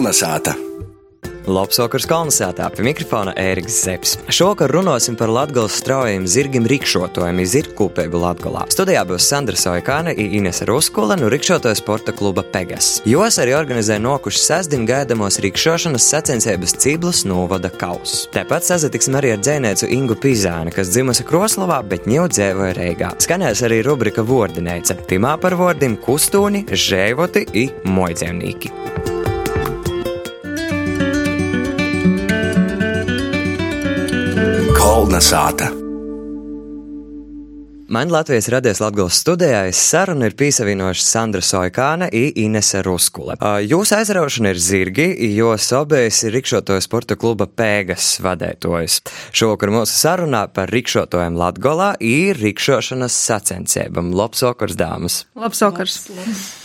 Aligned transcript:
Kolnesāta! 0.00 0.54
Labsvakars 1.44 2.06
kolonizētā 2.08 2.70
pie 2.72 2.84
mikrofona 2.86 3.34
Ēriks 3.36 3.82
Zepsi. 3.84 4.22
Šovakar 4.32 4.72
runāsim 4.72 5.12
par 5.20 5.28
Latgales 5.28 5.76
straujiem 5.76 6.24
zirgiem 6.24 6.64
rikšotojiem 6.72 7.42
iz 7.42 7.52
zirgkūpēbu 7.52 8.22
Latgalā. 8.22 8.62
Studijā 8.72 9.02
būs 9.04 9.26
Sandra 9.28 9.60
Soikāne 9.60 10.14
un 10.16 10.38
Inese 10.38 10.64
Ruskula 10.70 11.18
no 11.20 11.28
rikšotoja 11.28 11.76
sporta 11.76 12.16
kluba 12.16 12.46
Pegas. 12.48 13.02
Jos 13.04 13.36
arī 13.44 13.52
organizē 13.58 14.00
nokuši 14.00 14.40
sestdien 14.46 14.88
gaidamos 14.88 15.36
rikšošanas 15.44 16.08
sacensības 16.14 16.78
ciblus 16.80 17.26
novada 17.28 17.68
kaus. 17.68 18.22
Tāpat 18.32 18.70
sazatiksim 18.72 19.20
arī 19.20 19.36
ar 19.36 19.44
dzēnēcu 19.44 19.92
Ingu 20.00 20.16
Pizāni, 20.16 20.72
kas 20.72 20.96
dzimusi 20.96 21.28
Kroslovā, 21.28 21.82
bet 21.84 22.08
ņau 22.08 22.30
dzēvoja 22.32 22.72
Reigā. 22.80 23.12
Skanēs 23.20 23.66
arī 23.68 23.84
rubrika 23.84 24.24
Vordinēca. 24.24 24.96
Timā 25.12 25.36
par 25.44 25.60
vārdiem 25.60 26.00
kustūni, 26.00 26.64
žēvoti 26.88 27.48
un 27.66 27.98
moidzēvnīki. 28.00 29.18
Kolnesāta! 35.00 35.70
Man 37.88 38.10
Latvijas 38.12 38.50
radies 38.52 38.82
Latvijas 38.84 39.06
studijā 39.08 39.62
saruna 39.72 40.28
ir 40.28 40.36
piesavienojuši 40.36 41.06
Sandra 41.06 41.40
Soikāne 41.40 42.10
un 42.12 42.36
Inese 42.42 42.82
Ruskule. 42.84 43.38
Jūsu 43.64 43.96
aizraušana 43.96 44.52
ir 44.52 44.60
zirgi, 44.60 45.08
jo 45.38 45.54
sobējis 45.56 46.20
ir 46.28 46.36
rikšotoja 46.36 46.84
sporta 46.84 47.16
kluba 47.16 47.48
Pēgas 47.48 48.12
vadētojas. 48.20 49.00
Šovakar 49.32 49.72
mūsu 49.72 49.96
sarunā 50.04 50.44
par 50.52 50.68
rikšotojiem 50.68 51.40
Latgolā 51.46 51.94
ir 52.04 52.36
rikšošanas 52.36 53.22
sacensībām. 53.24 54.12
Labs 54.12 54.44
vakars, 54.44 54.76
dāmas! 54.76 55.22
Labs 55.32 55.64
vakars! 55.64 56.02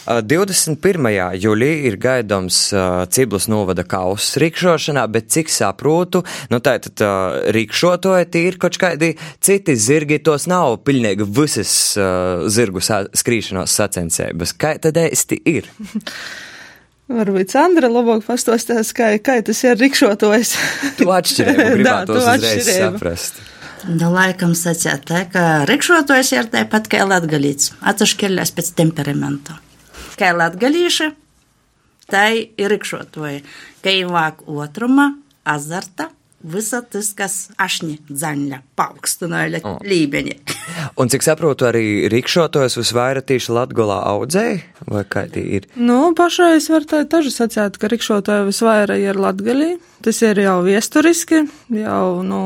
21. 0.06 1.08
jūlijā 1.42 1.76
ir 1.90 1.98
gaidāms 2.02 2.60
uh, 2.76 3.04
Ciblus 3.10 3.48
novada 3.50 3.86
kausa 3.88 4.40
rikšošanā, 4.44 5.06
bet 5.10 5.32
cik 5.34 5.50
saprotu, 5.50 6.22
nu 6.52 6.62
tā 6.62 6.78
tad 6.84 7.02
uh, 7.02 7.40
rikšotoja 7.56 8.30
tīri 8.30 8.62
kaut 8.62 8.78
kādi 8.82 9.16
citi 9.42 9.76
zirgi, 9.76 10.22
tos 10.22 10.46
nav 10.52 10.80
pilnīgi 10.86 11.26
visas 11.26 11.74
zirgu 12.54 12.84
sa 12.86 13.04
skrīšanos 13.10 13.74
sacensības. 13.74 14.54
Kā 14.60 14.76
tad 14.82 15.00
īsti 15.02 15.42
ir? 15.50 15.72
Varbūt 17.06 17.54
Sandra 17.54 17.90
labāk 17.90 18.24
pastostās, 18.26 18.90
kā, 18.98 19.12
kā 19.22 19.38
tas 19.46 19.60
ir 19.62 19.78
rikšotojs. 19.78 20.56
tu 20.98 21.12
atšķirību 21.14 21.68
gribētu 21.76 22.18
uzreiz 22.18 22.70
saprast. 22.70 23.44
Nu, 23.86 24.10
laikam 24.10 24.56
sacīt 24.58 25.06
tā, 25.06 25.28
ka 25.30 25.44
rikšotojs 25.70 26.34
ir 26.34 26.50
tāpat 26.54 26.90
kā 26.90 27.04
latgalīts, 27.06 27.76
atšķirās 27.86 28.56
pēc 28.58 28.74
temperamenta. 28.80 29.60
Kā 30.16 30.32
latgalīša, 30.36 31.10
tai 32.12 32.30
ir 32.56 32.72
rikšotoja, 32.72 33.42
ka 33.84 33.94
įvāk 33.94 34.46
otrumā, 34.48 35.12
azarta, 35.46 36.10
visa 36.46 36.82
tas, 36.82 37.10
kas 37.18 37.36
ašņi 37.62 37.98
dzaņļa, 38.10 38.60
paaugstināja 38.78 39.62
oh. 39.66 39.80
līmeni. 39.86 40.38
Un 41.00 41.10
cik 41.12 41.26
saprotu, 41.26 41.68
arī 41.70 42.06
rikšotojs 42.12 42.78
visvairāk 42.80 43.28
tieši 43.32 43.56
Latgolā 43.56 43.98
audzēja, 44.12 44.62
vai 44.92 45.04
kā 45.10 45.26
tī 45.32 45.46
ir? 45.60 45.68
Nu, 45.76 46.14
pašais 46.18 46.70
var 46.72 46.86
tā 46.90 47.02
tažu 47.10 47.34
sacēt, 47.34 47.80
ka 47.82 47.90
rikšotoja 47.92 48.46
visvairāk 48.50 49.10
ir 49.10 49.20
Latgalī. 49.20 49.74
Tas 50.06 50.22
ir 50.22 50.40
jau 50.44 50.60
viesturiski, 50.66 51.42
jau, 51.74 52.06
nu, 52.26 52.42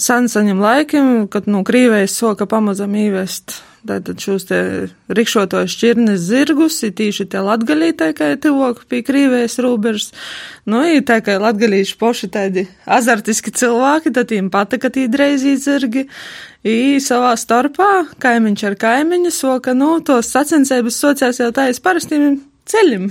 sen 0.00 0.26
saņem 0.32 0.60
laikiem, 0.62 1.14
kad, 1.30 1.46
nu, 1.50 1.62
Krīvējas 1.66 2.16
soka 2.18 2.48
pamazam 2.50 2.96
īvest 2.98 3.60
Tātad 3.86 4.18
šos 4.22 4.48
te 4.48 4.58
rikšotoju 5.14 5.70
šķirnes 5.70 6.24
zirgus, 6.26 6.78
ir 6.86 6.94
tīši 6.98 7.28
te 7.30 7.42
latgalītē, 7.44 8.10
kā 8.16 8.32
ir 8.34 8.40
tuvāk 8.42 8.82
pie 8.90 9.02
Krīvējas 9.06 9.58
robežas. 9.62 10.10
Nu, 10.66 10.82
ir 10.90 11.04
tā, 11.06 11.20
ka 11.22 11.38
latgalīši 11.42 11.94
poši 12.00 12.30
tādi 12.34 12.66
azartiski 12.98 13.54
cilvēki, 13.54 14.14
tad 14.16 14.34
viņiem 14.34 14.50
patika 14.54 14.90
tī 14.90 15.06
dreizī 15.12 15.54
zirgi. 15.60 16.06
I 16.66 16.98
savā 17.02 17.36
starpā 17.38 17.92
kaimiņš 18.22 18.66
ar 18.66 18.76
kaimiņu 18.82 19.30
soka, 19.30 19.76
nu, 19.78 19.96
tos 20.02 20.32
sacensības 20.34 20.98
sociās 20.98 21.38
jau 21.42 21.52
tā 21.54 21.70
es 21.70 21.82
parasti 21.82 22.18
ceļam, 22.70 23.08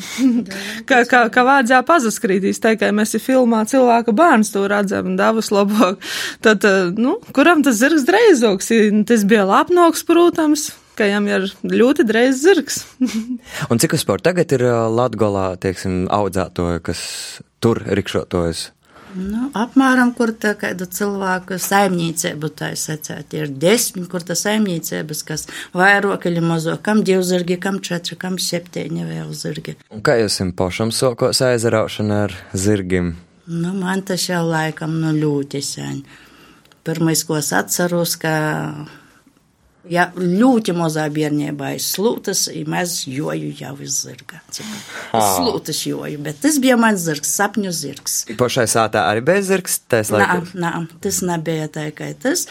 ka, 0.89 1.03
ka, 1.09 1.25
ka 1.33 1.45
vajadzēja 1.47 1.81
pazaskrītīs, 1.87 2.61
tā 2.63 2.75
kā 2.79 2.91
mēs 2.95 3.15
ir 3.17 3.23
filmā 3.23 3.63
cilvēka 3.69 4.15
bērns 4.15 4.53
to 4.53 4.65
redzam, 4.71 5.15
davus 5.19 5.51
labāk, 5.55 6.01
tad, 6.45 6.65
nu, 6.99 7.17
kuram 7.35 7.63
tas 7.65 7.79
zirgs 7.81 8.07
dreizoks, 8.07 8.71
tas 9.07 9.27
bija 9.27 9.47
lapnoks, 9.47 10.05
protams, 10.07 10.69
ka 10.95 11.07
jām 11.09 11.27
ir 11.31 11.49
ļoti 11.63 12.05
dreizs 12.07 12.43
zirgs. 12.43 12.83
Un 13.71 13.81
cik 13.81 13.97
sporta 13.99 14.31
tagad 14.31 14.55
ir 14.55 14.63
Latgolā, 14.91 15.53
teiksim, 15.61 16.05
audzētoja, 16.11 16.83
kas 16.85 17.01
tur 17.63 17.81
rikšotojas? 17.85 18.69
Nu, 19.15 19.47
apmēram, 19.55 20.11
kur 20.17 20.33
tā 20.35 20.51
kādu 20.59 20.87
cilvēku 20.91 21.55
saimniecību 21.61 22.49
tā 22.59 22.73
ir 22.73 22.79
secēt, 22.79 23.35
ir 23.37 23.53
desmit, 23.63 24.09
kur 24.11 24.25
tā 24.27 24.35
saimniecības, 24.35 25.21
kas 25.27 25.45
vairāk 25.75 26.27
ir 26.27 26.41
mazo, 26.43 26.75
kam 26.83 27.03
divi 27.07 27.23
zirgi, 27.23 27.55
kam 27.63 27.79
četri, 27.79 28.17
kam 28.19 28.35
septiņi 28.41 29.07
vēl 29.07 29.31
zirgi. 29.31 29.77
Un 29.95 30.03
kā 30.03 30.17
jūs 30.19 30.41
jums 30.41 30.57
pašam 30.59 30.91
sokos 30.91 31.39
aizraušana 31.47 32.19
ar 32.25 32.35
zirgiem? 32.51 33.13
Nu, 33.47 33.71
man 33.77 34.03
tas 34.03 34.27
jau 34.27 34.43
laikam 34.43 34.99
nu 34.99 35.13
ļoti 35.15 35.63
sen. 35.63 36.03
Pirmais, 36.85 37.23
ko 37.23 37.39
es 37.39 37.53
atceros, 37.55 38.17
ka 38.19 38.35
Ja 39.91 40.07
ļoti 40.17 40.73
mazā 40.75 41.05
bērnībā 41.13 41.75
ir 41.75 41.83
slūtas, 41.83 42.47
mēs 42.69 42.95
joju 43.09 43.51
jau 43.59 43.73
iz 43.85 43.99
zirga. 44.05 44.39
Slūtas 45.13 45.83
joju, 45.85 46.21
bet 46.25 46.39
tas 46.41 46.57
bija 46.61 46.77
mans 46.79 47.03
zirgs, 47.05 47.33
sapņu 47.37 47.73
zirgs. 47.75 48.17
Pašai 48.39 48.65
sātā 48.71 49.05
arī 49.11 49.21
bez 49.27 49.49
zirgs, 49.51 49.77
tas 49.91 50.09
laikam? 50.13 50.47
Nā, 50.53 50.71
nā, 50.81 50.99
tas 51.03 51.21
nebija 51.25 51.67
tikai 51.75 52.13
tas. 52.21 52.47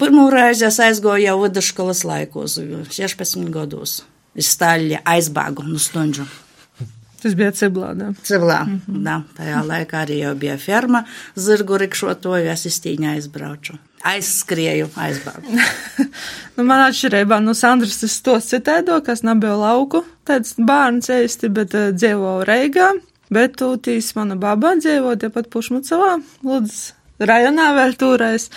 Pirmo 0.00 0.28
reizi 0.32 0.68
es 0.70 0.80
aizgoju 0.80 1.26
jau 1.28 1.36
vidusskolas 1.44 2.04
laikos, 2.08 2.58
16 2.88 3.52
gados. 3.52 4.00
Es 4.36 4.52
stāļi 4.56 5.00
aizbāgu 5.04 5.64
no 5.66 5.80
stundžu. 5.80 6.26
Tas 7.22 7.34
bija 7.36 7.50
Ciblā. 7.56 7.94
Da. 7.96 8.12
Ciblā, 8.22 8.60
mm 8.66 8.80
-hmm. 8.86 9.02
da. 9.04 9.22
Tajā 9.36 9.62
laikā 9.66 10.04
arī 10.04 10.18
jau 10.20 10.34
bija 10.34 10.58
ferma, 10.58 11.04
zirgu 11.36 11.78
rikšotoju, 11.80 12.50
es 12.52 12.66
iztīņā 12.68 13.16
aizbraucu 13.16 13.78
aizskrēju, 14.12 14.90
aizbēgu. 14.96 15.56
nu, 16.56 16.64
man 16.66 16.86
atšķirībā 16.86 17.40
no 17.42 17.52
nu, 17.52 17.58
Sandras 17.58 18.00
tas 18.02 18.18
tos 18.24 18.50
citēdo, 18.52 18.98
kas 19.06 19.24
nebija 19.26 19.56
lauku, 19.60 20.04
tāds 20.28 20.56
bērns 20.58 21.10
ēsti, 21.18 21.52
bet 21.52 21.76
uh, 21.76 21.90
dzīvo 21.96 22.38
Reigā. 22.48 22.92
Bet 23.32 23.56
tūtīs 23.58 24.12
mana 24.14 24.36
baba 24.38 24.76
dzīvo 24.78 25.16
tepat 25.18 25.48
Pušmucavā, 25.50 26.12
Lūdzu, 26.46 26.92
rajonā 27.18 27.70
vēl 27.76 27.96
toreiz. 27.98 28.48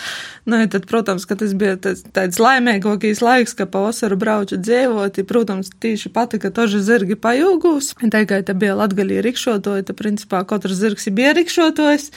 Nu, 0.48 0.60
tad, 0.70 0.86
protams, 0.90 1.26
ka 1.28 1.36
tas 1.40 1.54
bija 1.58 1.76
tāds, 1.80 2.04
tāds 2.14 2.40
laimīgākais 2.42 3.22
laiks, 3.24 3.54
ka 3.58 3.68
pavasaru 3.70 4.18
braucu 4.20 4.58
dzīvot. 4.60 5.20
Protams, 5.28 5.72
tīši 5.82 6.12
patika 6.14 6.52
toži 6.54 6.82
zirgi 6.84 7.18
pajūgūs. 7.20 7.94
Tikai 8.00 8.42
te 8.46 8.56
bija 8.56 8.76
latgalī 8.78 9.20
rikšotoji, 9.24 9.86
tad, 9.88 9.98
principā, 9.98 10.44
katrs 10.48 10.80
zirgs 10.80 11.08
bija 11.14 11.34
rikšotojs. 11.38 12.10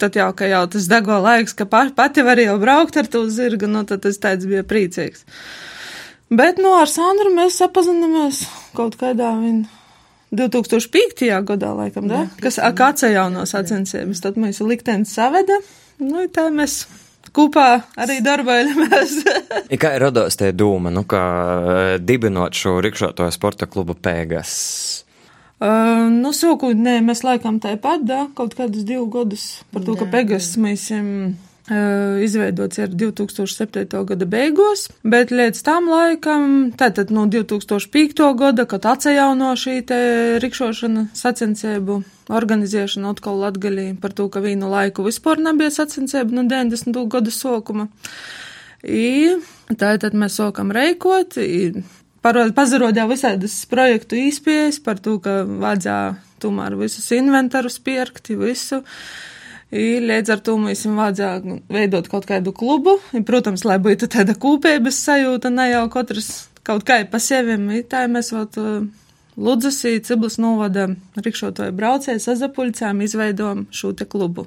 Tad 0.00 0.18
jau, 0.18 0.28
ka 0.36 0.48
jau 0.50 0.64
tas 0.72 0.88
dego 0.90 1.20
laiks, 1.22 1.56
ka 1.56 1.66
pati 1.68 2.24
var 2.26 2.40
jau 2.40 2.58
braukt 2.62 2.98
ar 3.00 3.08
to 3.10 3.24
zirgu, 3.32 3.68
nu 3.70 3.84
tad 3.88 4.04
tas 4.06 4.20
tāds 4.22 4.48
bija 4.48 4.64
priecīgs. 4.66 5.24
Bet, 6.26 6.58
nu, 6.58 6.72
ar 6.74 6.90
Sandru 6.90 7.30
mēs 7.34 7.60
sapazināmies 7.60 8.42
kaut 8.74 8.96
kādā 8.98 9.30
viņa 9.38 9.76
2005. 10.36 11.22
gadā, 11.46 11.72
laikam, 11.78 12.08
da? 12.10 12.26
kas 12.42 12.58
akāca 12.58 13.10
jaunos 13.12 13.54
sacensības, 13.54 14.22
tad 14.24 14.38
mēs 14.40 14.58
liktenis 14.64 15.14
saveda, 15.14 15.60
nu, 16.02 16.26
tā 16.32 16.48
mēs 16.50 16.80
kopā 17.36 17.68
arī 18.00 18.18
darbojamies. 18.24 19.16
kā 19.82 19.94
ir 19.96 20.06
rados 20.08 20.38
tie 20.40 20.50
doma, 20.56 20.90
nu, 20.90 21.06
kā 21.08 21.22
dibinot 22.02 22.58
šo 22.58 22.78
rikšoto 22.82 23.30
sporta 23.34 23.70
klubu 23.70 23.94
pēgas? 23.94 25.05
Uh, 25.56 26.10
nu, 26.12 26.34
sākotnēji 26.36 27.00
mēs 27.00 27.22
laikam 27.24 27.56
tāpat, 27.64 28.02
da, 28.04 28.26
kaut 28.36 28.52
kādus 28.58 28.84
divus 28.84 29.08
gadus 29.14 29.44
par 29.72 29.86
to, 29.86 29.94
ka 29.96 30.04
Pegas 30.12 30.50
mēs 30.60 30.90
uh, 30.92 32.20
izveidots 32.20 32.76
ir 32.76 32.92
2007. 32.92 33.88
gada 34.10 34.28
beigās, 34.28 34.90
bet 35.00 35.32
līdz 35.32 35.62
tam 35.64 35.88
laikam, 35.88 36.50
tātad 36.76 37.08
no 37.08 37.24
2005. 37.32 38.20
gada, 38.36 38.66
kad 38.68 38.84
atjauno 38.84 39.54
šī 39.56 39.78
te 39.88 40.00
rikšošana 40.44 41.08
sacensību 41.16 42.02
organizēšana 42.36 43.16
atkal 43.16 43.40
latgalī 43.40 43.94
par 43.96 44.12
to, 44.12 44.28
ka 44.28 44.44
vīnu 44.44 44.68
laiku 44.68 45.08
vispār 45.08 45.40
nebija 45.40 45.72
sacensību 45.72 46.36
no 46.36 46.44
90. 46.52 47.00
gada 47.16 47.32
sākuma. 47.32 47.88
I, 48.84 49.38
tātad 49.72 50.12
mēs 50.12 50.36
sākam 50.36 50.68
reikot, 50.68 51.40
i, 51.40 51.72
pazarodīja 52.56 53.06
visādas 53.10 53.54
projektu 53.70 54.18
īspējas 54.18 54.80
par 54.84 55.00
to, 55.02 55.18
ka 55.22 55.42
vajadzēja 55.46 56.16
tomēr 56.42 56.76
visus 56.78 57.06
inventārus 57.16 57.78
pirkt, 57.82 58.32
visu. 58.34 58.82
I, 59.74 59.98
līdz 60.02 60.34
ar 60.34 60.42
to 60.46 60.56
mums 60.62 60.84
vajadzēja 60.86 61.58
veidot 61.72 62.10
kaut 62.10 62.28
kādu 62.28 62.54
klubu. 62.56 62.98
I, 63.14 63.22
protams, 63.26 63.66
lai 63.66 63.78
būtu 63.82 64.10
tāda 64.12 64.36
kūpības 64.38 65.00
sajūta, 65.08 65.50
ne 65.54 65.70
jau 65.72 65.86
katrs 65.92 66.48
kaut 66.66 66.86
kā 66.86 67.00
pa 67.10 67.22
sevi. 67.22 67.82
Tā 67.90 68.06
mēs 68.10 68.32
vēl 68.34 68.90
Ludzasī, 69.36 69.98
Ciblas 70.00 70.38
novada 70.40 70.86
rikšotoju 71.20 71.74
braucēju 71.76 72.22
sazapuļcām 72.24 73.02
izveidojam 73.04 73.66
šo 73.68 73.92
te 73.92 74.06
klubu. 74.08 74.46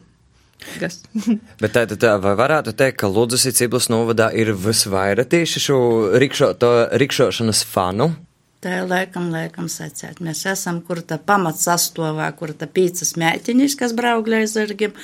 Kas? 0.60 1.02
Bet 1.62 1.76
tā, 1.76 1.86
tā, 1.90 2.16
vai 2.22 2.34
varētu 2.40 2.74
teikt, 2.78 3.00
ka 3.02 3.10
Ludzasī 3.12 3.54
Ciblas 3.56 3.88
novadā 3.92 4.30
ir 4.36 4.52
visvairāk 4.56 5.32
tieši 5.32 5.62
šo 5.70 5.80
rikšoto, 6.20 6.74
rikšošanas 7.00 7.64
fanu? 7.68 8.12
Tā 8.60 8.82
ir 8.82 8.90
laikam, 8.90 9.30
laikam 9.32 9.70
secēt. 9.72 10.20
Mēs 10.24 10.44
esam, 10.52 10.82
kur 10.84 11.00
tā 11.08 11.16
pamats 11.16 11.64
sastovā, 11.64 12.28
kur 12.36 12.52
tā 12.52 12.68
pīcas 12.68 13.14
mētiņas, 13.20 13.78
kas 13.80 13.96
braugļai 13.96 14.42
zirgiem. 14.52 14.98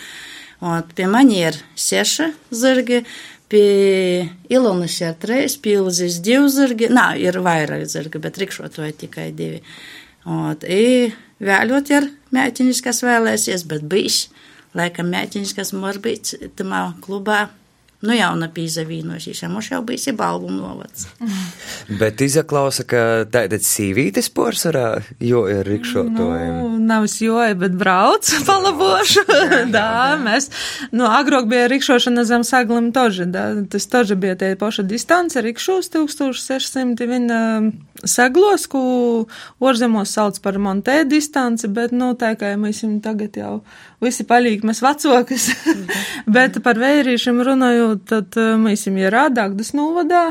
Un 0.66 0.84
pie 0.96 1.07
mani 1.12 1.40
ir 1.40 1.56
seši 1.80 2.34
zirgi, 2.52 3.02
pie 3.52 4.28
Ilonas 4.52 4.98
ir 5.00 5.16
trīs, 5.22 5.56
pie 5.62 5.78
Ilzijas 5.80 6.19
divi 6.24 6.52
zirgi. 6.52 6.92
Nā, 6.92 7.13
ir 7.22 7.40
vairāk 7.44 7.86
zirgi, 7.92 8.19
bet 8.19 8.42
rikšotoja 8.44 8.96
tikai 9.06 9.30
divi. 9.36 9.63
Un 10.28 10.60
vēļot 11.46 11.96
ir 11.96 12.10
mētiņas, 12.36 12.84
kas 12.84 13.04
vēlēsies, 13.07 13.63
bet 13.72 13.88
bijis 13.88 14.25
laikam 14.75 15.12
mētiņas, 15.13 15.54
kas 15.57 15.74
var 15.75 16.01
būt 16.04 16.36
tamā 16.60 16.88
klubā 17.04 17.45
nu 18.06 18.16
jau 18.16 18.31
napīzavīnošīšana. 18.39 19.51
Mums 19.54 19.69
jau 19.72 19.81
bija 19.86 20.13
balvu 20.18 20.51
novads. 20.54 21.07
Bet 22.01 22.22
izaklausa, 22.25 22.86
ka 22.88 23.01
tātad 23.31 23.66
sīvītes 23.66 24.30
porcelā, 24.36 25.01
jo 25.24 25.45
ir 25.51 25.66
rikšotojumi. 25.68 26.60
Nu, 26.60 26.80
nav 26.86 27.07
joja, 27.07 27.56
bet 27.57 27.75
brauc 27.77 28.27
palabošu. 28.48 29.24
da, 29.75 30.16
mēs, 30.22 30.50
nu, 30.95 31.07
agrāk 31.07 31.48
bija 31.50 31.69
rikšošana 31.71 32.25
zem 32.28 32.45
saglim 32.48 32.92
toži, 32.95 33.28
da, 33.31 33.48
tas 33.71 33.88
toži 33.89 34.18
bija 34.19 34.38
tie 34.39 34.54
poša 34.60 34.86
distance, 34.88 35.42
rikšos 35.42 35.92
1600, 35.94 37.10
viņa 37.10 37.42
saglos, 38.06 38.68
ko 38.69 38.83
orzemos 39.63 40.13
sauc 40.18 40.39
par 40.44 40.60
montē 40.62 41.04
distanci, 41.10 41.69
bet, 41.71 41.95
nu, 41.95 42.13
tā 42.19 42.36
kā 42.39 42.54
mēs 42.60 42.83
viņam 42.83 43.01
tagad 43.06 43.39
jau 43.39 43.56
visi 44.03 44.25
palīgi, 44.27 44.65
mēs 44.68 44.81
vecokas. 44.83 45.50
bet 46.38 46.59
par 46.65 46.80
vērīšiem 46.81 47.44
runājot, 47.47 48.03
tad 48.12 48.39
mēs 48.62 48.88
viņam 48.88 49.03
ir 49.03 49.15
rādākdas 49.15 49.74
novadā. 49.77 50.25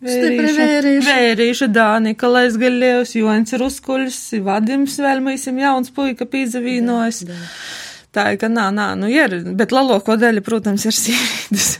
Vērīša, 0.00 0.66
vērīša 1.04 1.66
Dānika, 1.68 2.28
Lais 2.32 2.56
Gaļievs, 2.56 3.12
Joņs 3.18 3.56
Ruskuļs, 3.60 4.20
Vadims 4.46 4.96
vēl 4.96 5.20
mēs 5.26 5.44
viņam 5.44 5.60
jauns 5.66 5.92
puika 5.92 6.24
pīzavīnojas. 6.24 7.20
Tā 8.10 8.30
ir, 8.32 8.40
ka 8.40 8.48
nā, 8.48 8.70
nā, 8.74 8.94
nu 8.98 9.12
ir, 9.12 9.42
bet 9.54 9.76
laloko 9.76 10.16
daļa, 10.18 10.42
protams, 10.46 10.88
ir 10.88 10.96
sievietes. 10.96 11.74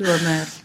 Tomēr. 0.00 0.63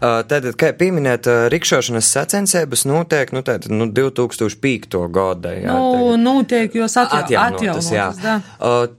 Tātad, 0.00 0.54
kā 0.56 0.70
pieminēt, 0.76 1.28
rikšošanas 1.52 2.08
sacensības 2.14 2.86
notiek, 2.88 3.34
nu, 3.36 3.42
tātad, 3.44 3.68
nu, 3.74 3.90
2005. 3.92 4.96
gada, 5.12 5.52
jā. 5.58 5.74
Nu, 5.76 6.16
notiek, 6.20 6.72
jo 6.78 6.88
atjaunotas, 6.88 7.90
jā. 7.92 8.08
Da. 8.22 8.38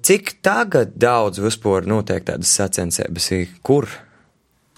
Cik 0.06 0.36
tagad 0.45 0.94
daudz 1.01 1.42
vispār 1.42 1.89
notiek 1.89 2.25
tādas 2.27 2.53
sacensības, 2.53 3.31
kur? 3.65 3.89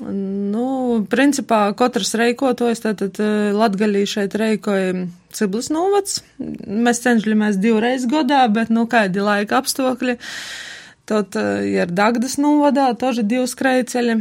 Nu, 0.04 1.04
principā 1.12 1.68
katrs 1.78 2.16
reikotojas, 2.18 2.82
tātad 2.84 3.20
latgalī 3.54 4.08
šeit 4.10 4.34
reikoja 4.40 5.06
Ciblis 5.34 5.70
novads. 5.74 6.22
Mēs 6.40 7.04
cenšamies 7.04 7.60
divreiz 7.62 8.08
gadā, 8.10 8.46
bet, 8.54 8.72
nu, 8.74 8.88
kādi 8.90 9.24
laika 9.24 9.60
apstākļi. 9.62 10.18
Tad 11.10 11.36
ir 11.68 11.90
Dagdas 11.92 12.38
novadā, 12.40 12.86
toži 12.96 13.26
divi 13.28 13.44
skrejceļi, 13.52 14.14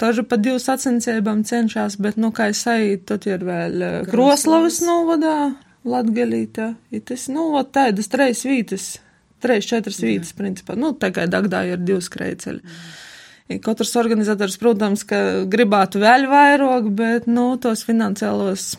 toži 0.00 0.22
pa 0.24 0.38
divu 0.40 0.56
sacensībām 0.62 1.42
cenšas, 1.44 1.98
bet, 2.00 2.16
nu, 2.16 2.30
kā 2.32 2.46
es 2.54 2.62
saītu, 2.64 3.04
tad 3.10 3.26
ir 3.28 3.44
vēl 3.44 3.84
Kroslavas 4.08 4.80
novadā, 4.80 5.36
Latgalītā, 5.84 6.70
ir 6.94 7.02
tas, 7.04 7.26
nu, 7.28 7.50
tādas 7.74 8.08
trejas 8.08 8.46
vītas, 8.48 8.86
trejas 9.44 9.68
četras 9.68 10.00
vītas, 10.00 10.32
principā, 10.38 10.76
nu, 10.78 10.94
kā 10.96 11.26
Dagdā 11.28 11.66
ir 11.68 11.82
divi 11.82 12.00
skrejceļi. 12.00 12.78
Katrs 13.60 13.92
organizators, 14.00 14.56
protams, 14.56 15.02
ka 15.04 15.42
gribētu 15.52 16.00
vēl 16.00 16.24
vairāk, 16.30 16.88
bet, 16.96 17.28
nu, 17.28 17.50
tos 17.60 17.84
finansiālos 17.84 18.70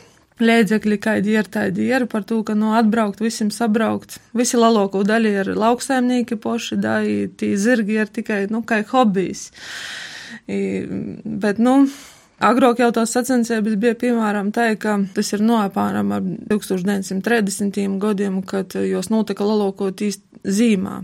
Līdzekļi, 0.41 0.97
kādi 0.97 1.35
ir, 1.35 1.47
tādi 1.51 1.85
ir 1.91 2.07
par 2.09 2.24
to, 2.25 2.39
ka, 2.45 2.56
nu, 2.57 2.71
atbraukt, 2.74 3.21
visiem 3.21 3.51
sabraukt. 3.53 4.18
Visi 4.33 4.57
laloku 4.57 5.03
daļi 5.06 5.33
ir 5.44 5.51
lauksaimnieki 5.59 6.39
poši, 6.41 6.77
da, 6.81 6.95
tī 7.38 7.53
zirgi 7.59 8.00
ir 8.01 8.09
tikai, 8.09 8.39
nu, 8.50 8.63
kā 8.65 8.81
hobijs. 8.89 9.51
I, 10.50 10.57
bet, 11.24 11.62
nu, 11.62 11.83
agrāk 12.41 12.81
jau 12.81 12.89
tās 12.95 13.13
sacensības 13.13 13.77
bija, 13.77 13.97
piemēram, 14.00 14.50
tā, 14.56 14.71
ka 14.80 14.97
tas 15.13 15.30
ir 15.38 15.45
noapāram 15.45 16.15
ar 16.18 16.25
1930. 16.50 17.77
gadiem, 18.01 18.41
kad 18.41 18.74
jos 18.74 19.12
notika 19.13 19.45
lalokot 19.45 20.01
īst 20.01 20.25
zīmā. 20.41 21.03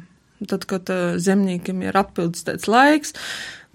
Tad, 0.50 0.66
kad 0.66 0.90
zemniekiem 1.20 1.84
ir 1.84 1.98
atpildis 2.00 2.48
tāds 2.48 2.66
laiks, 2.72 3.14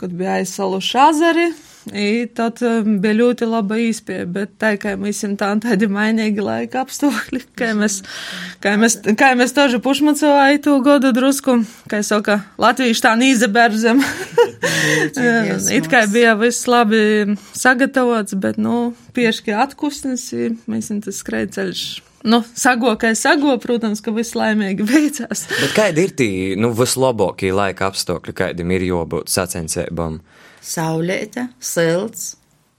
kad 0.00 0.14
bija 0.16 0.40
aizsaluši 0.40 0.98
azari, 0.98 1.46
I 1.92 2.26
tad 2.34 2.62
um, 2.64 2.98
bija 3.02 3.16
ļoti 3.18 3.48
laba 3.48 3.76
īspēja, 3.80 4.26
bet 4.30 4.54
tā 4.60 4.74
kā 4.80 4.94
mēs 5.00 5.20
esam 5.20 5.34
tā 5.40 5.50
tādi 5.62 5.88
mainīgi 5.90 6.44
laika 6.44 6.84
apstākļi, 6.84 7.42
kā 7.60 7.72
mēs, 7.78 8.00
kā 8.64 8.76
mēs, 8.80 8.98
kā 9.20 9.32
mēs 9.38 9.54
toži 9.56 9.80
pušmacovāju 9.84 10.62
to 10.64 10.78
godu 10.84 11.12
drusku, 11.16 11.58
kā 11.90 12.00
saka, 12.06 12.40
latvieši 12.60 13.04
tā 13.04 13.14
nīzeberzem. 13.20 14.02
It 15.74 15.88
kā 15.92 16.04
bija 16.10 16.34
viss 16.38 16.68
labi 16.70 17.36
sagatavots, 17.56 18.36
bet, 18.40 18.58
nu, 18.60 18.94
pieški 19.16 19.54
atkusnes, 19.64 20.30
mēs 20.68 20.88
esam 20.88 21.04
tas 21.04 21.20
skrejceļš. 21.22 21.86
Nu, 22.24 22.40
sago, 22.56 22.94
kā 22.96 23.10
es 23.12 23.20
sago, 23.20 23.52
protams, 23.60 24.00
ka 24.00 24.14
viss 24.16 24.36
laimīgi 24.38 24.86
beidzās. 24.90 25.44
Bet 25.50 25.74
kādi 25.76 26.06
ir 26.08 26.16
tie, 26.16 26.30
nu, 26.56 26.72
vislabākie 26.76 27.52
laika 27.52 27.90
apstākļi, 27.90 28.36
kādiem 28.40 28.72
ir 28.78 28.88
jābūt 28.88 29.32
sacensībām? 29.32 30.22
saulēta, 30.64 31.48
silts. 31.60 32.34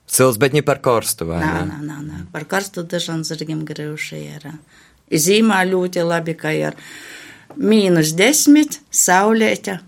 Silts, 0.06 0.38
bet 0.42 0.54
ne 0.54 0.62
par 0.66 0.82
karstu, 0.86 1.28
vai 1.30 1.42
nā, 1.42 1.54
ne? 1.66 1.78
Nē, 1.80 1.82
nē, 1.88 1.98
nē, 2.06 2.22
par 2.34 2.46
karstu 2.50 2.86
dažām 2.86 3.24
zirgiem 3.26 3.64
grūši 3.66 4.22
ir. 4.22 4.48
Zīmā 5.10 5.64
ļoti 5.70 6.06
labi, 6.06 6.36
ka 6.38 6.54
ir 6.54 6.78
mīnus 7.58 8.14
desmit, 8.18 8.80
saulēta. 8.94 9.80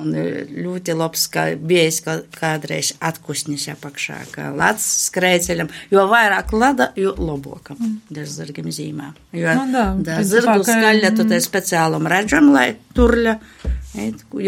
Un 0.00 0.14
ļoti 0.16 0.94
labs, 0.96 1.26
ka 1.28 1.42
bijis 1.60 1.98
kādreiz 2.32 2.94
atkusnis 3.04 3.66
apakšā, 3.74 4.22
ka 4.32 4.46
lats 4.56 4.86
skrēceļam, 5.10 5.68
jo 5.92 6.06
vairāk 6.08 6.54
lada, 6.56 6.88
jo 6.96 7.12
labokam, 7.18 7.76
mm. 7.76 7.98
daž 8.16 8.30
zirgam 8.32 8.70
zīmā. 8.72 9.10
Jo 9.36 9.52
no, 9.58 9.66
da, 9.74 9.84
da 10.00 10.16
zirgu 10.24 10.64
skaļa, 10.64 11.12
tu 11.12 11.26
te 11.26 11.36
mm. 11.36 11.44
speciālam 11.44 12.08
redzam, 12.08 12.48
lai 12.56 12.70
turļa, 12.96 13.36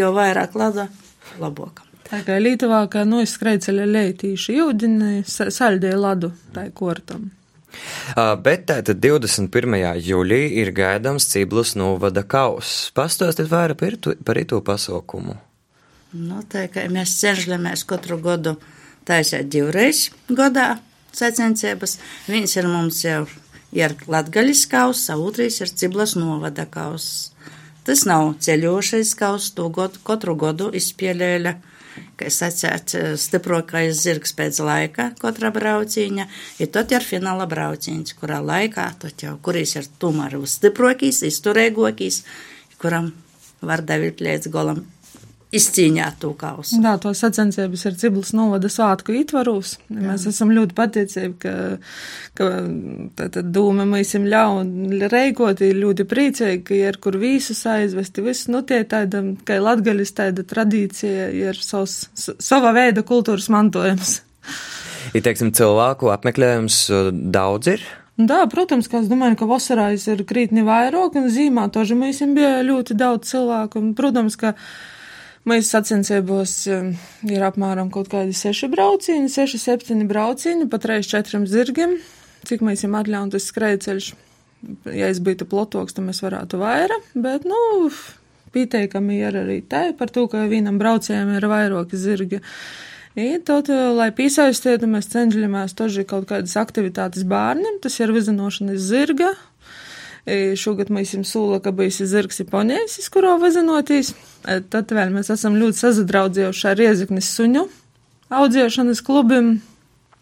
jo 0.00 0.12
vairāk 0.16 0.57
lada, 0.57 0.88
labokam. 1.37 1.92
Tā 2.09 2.25
kā 2.25 2.40
Lietuvā, 2.40 2.80
kā 2.88 3.04
nu 3.09 3.21
izskrēceļa 3.25 3.85
leitīši 3.90 4.59
jūdini, 4.59 5.25
saļdēja 5.28 6.00
ladu 6.00 6.33
tai 6.57 6.71
kortam. 6.73 7.28
Uh, 8.14 8.35
bet 8.40 8.66
tātad 8.71 9.00
21. 9.02 9.76
jūlijā 10.04 10.52
ir 10.62 10.73
gaidāms 10.76 11.28
Ciblus 11.31 11.75
novada 11.78 12.23
kauss. 12.23 12.90
Pastāstiet 12.95 13.50
vairāk 13.50 13.81
par, 13.81 13.99
par 14.25 14.40
itu 14.40 14.61
pasaukumu. 14.64 15.37
Nu, 16.14 16.43
tā 16.47 16.69
kā 16.71 16.87
mēs 16.93 17.16
cenšamies 17.19 17.83
katru 17.90 18.21
gadu 18.23 18.54
taisīt 19.09 19.49
divreiz 19.50 20.09
gadā 20.31 20.76
sacensības. 21.14 21.99
Viens 22.31 22.54
ir 22.54 22.69
mums 22.71 23.02
jau 23.02 23.25
ir 23.75 23.97
Latgaļas 24.07 24.66
kauss, 24.71 25.11
otrs 25.11 25.61
ir 25.64 25.73
Ciblas 25.75 26.14
novada 26.19 26.66
kauss. 26.71 27.33
Tas 27.85 28.07
nav 28.09 28.37
ceļošais 28.40 29.11
kauss, 29.19 29.50
to 29.52 29.69
godu, 29.69 30.00
katru 30.07 30.37
gadu 30.40 30.71
izspēlēja 30.73 31.59
kā 32.19 32.31
sacēt, 32.33 32.97
stiprākais 33.21 34.01
zirgs 34.05 34.35
pēc 34.37 34.61
laika 34.65 35.11
katra 35.21 35.51
brauciņa, 35.55 36.27
ir 36.63 36.73
tad 36.75 36.95
ir 36.95 37.05
fināla 37.05 37.47
brauciņš, 37.51 38.17
kurā 38.21 38.41
laikā, 38.45 38.89
tad 39.03 39.27
jau, 39.27 39.37
kuris 39.45 39.77
ir 39.79 39.91
tomēr 40.03 40.39
stiprākais, 40.49 41.23
izturīgākais, 41.31 42.23
kuram 42.83 43.13
var 43.65 43.85
davīt 43.87 44.21
līdz 44.25 44.53
golam 44.53 44.85
izcīņāt 45.54 46.18
to 46.23 46.32
kausu. 46.38 46.80
Jā, 46.82 46.94
to 47.02 47.12
sacensības 47.16 47.84
ir 47.88 47.96
Ciblas 48.00 48.32
novada 48.37 48.70
svētku 48.73 49.14
ietvaros. 49.20 49.76
Mēs 49.92 50.26
esam 50.30 50.52
ļoti 50.54 50.76
pateicīgi, 50.76 51.34
ka, 51.42 51.54
ka 52.38 52.50
tātad 53.20 53.50
dūma 53.54 53.87
mēs 53.88 54.14
jums 54.16 54.30
ļauj 54.32 55.08
reikot, 55.12 55.64
ir 55.64 55.80
ļoti 55.80 56.06
priecīgi, 56.11 56.62
ka 56.68 56.78
ir 56.78 57.00
kur 57.02 57.18
visus 57.23 57.64
aizvesti, 57.70 58.25
visu, 58.26 58.52
nu 58.54 58.62
tie 58.66 58.82
tāda, 58.88 59.23
ka 59.46 59.58
latgaļis 59.62 60.16
tāda 60.18 60.46
tradīcija 60.54 61.30
ir 61.38 61.61
savs, 61.62 62.08
sava 62.14 62.75
veida 62.76 63.06
kultūras 63.06 63.50
mantojums. 63.54 64.20
Ir, 65.12 65.20
teiksim, 65.25 65.52
cilvēku 65.54 66.11
apmeklējums 66.14 66.87
daudz 67.34 67.76
ir? 67.76 67.84
Jā, 68.14 68.44
protams, 68.46 68.87
ka 68.87 69.00
es 69.02 69.08
domāju, 69.11 69.40
ka 69.40 69.46
vasarā 69.50 69.88
ir 69.99 70.20
krītni 70.26 70.62
vairāk, 70.66 71.16
un 71.18 71.30
zīmā 71.34 71.66
toži 71.75 71.96
mēs 71.99 72.23
bija 72.37 72.61
ļoti 72.62 72.94
daudz 72.94 73.32
cilvēku, 73.32 73.80
un, 73.82 73.94
protams, 73.99 74.37
ka 74.38 74.52
Mēs 75.45 75.69
sacensībos 75.75 76.53
um, 76.73 76.93
ir 77.29 77.43
apmēram 77.45 77.91
kaut 77.93 78.09
kādi 78.13 78.33
seši 78.37 78.71
braucieni, 78.73 79.29
seši, 79.29 79.61
septiņi 79.61 80.07
braucieni, 80.09 80.69
pat 80.73 80.87
reiz 80.89 81.09
četriem 81.11 81.45
zirgiem, 81.45 81.99
cik 82.49 82.65
mēs 82.65 82.87
jums 82.87 83.03
atļauj 83.03 83.35
tas 83.35 83.49
skrejceļš. 83.53 84.07
ja 84.97 85.11
es 85.13 85.21
būtu 85.21 85.45
plotoks, 85.45 85.93
tad 85.93 86.07
mēs 86.07 86.23
varētu 86.25 86.61
vairāk, 86.63 87.11
bet, 87.13 87.45
nu, 87.45 87.61
pieteikami 88.55 89.21
ir 89.21 89.37
arī 89.43 89.59
te 89.69 89.91
par 89.99 90.13
to, 90.15 90.25
ka 90.33 90.47
vienam 90.49 90.81
braucējam 90.81 91.35
ir 91.37 91.49
vairāki 91.51 92.01
zirgi. 92.01 92.41
I 93.15 93.37
tad, 93.47 93.69
lai 93.95 94.09
piesaistītu, 94.17 94.89
mēs 94.91 95.13
cenšamies 95.13 95.77
toži 95.79 96.03
kaut 96.09 96.25
kādas 96.33 96.57
aktivitātes 96.59 97.23
bērniem, 97.31 97.79
tas 97.85 98.01
ir 98.01 98.11
vizinošana 98.17 98.75
iz 98.75 98.89
zirga. 98.89 99.35
Šogad 100.25 100.88
mēs 100.88 101.12
jums 101.12 101.35
sūla, 101.35 101.59
ka 101.61 101.73
bijis 101.76 102.00
zirgs 102.09 102.40
ir 102.40 102.49
ponējs, 102.49 103.11
kuro 103.12 103.35
vizinoties. 103.43 104.14
Tad 104.73 104.93
vēl 104.97 105.12
mēs 105.12 105.28
esam 105.35 105.59
ļoti 105.61 105.83
sazadraudzējuši 105.83 106.69
ar 106.71 106.78
Rieziknis 106.81 107.28
suņu 107.37 107.66
audzēšanas 108.33 109.02
klubim. 109.04 109.59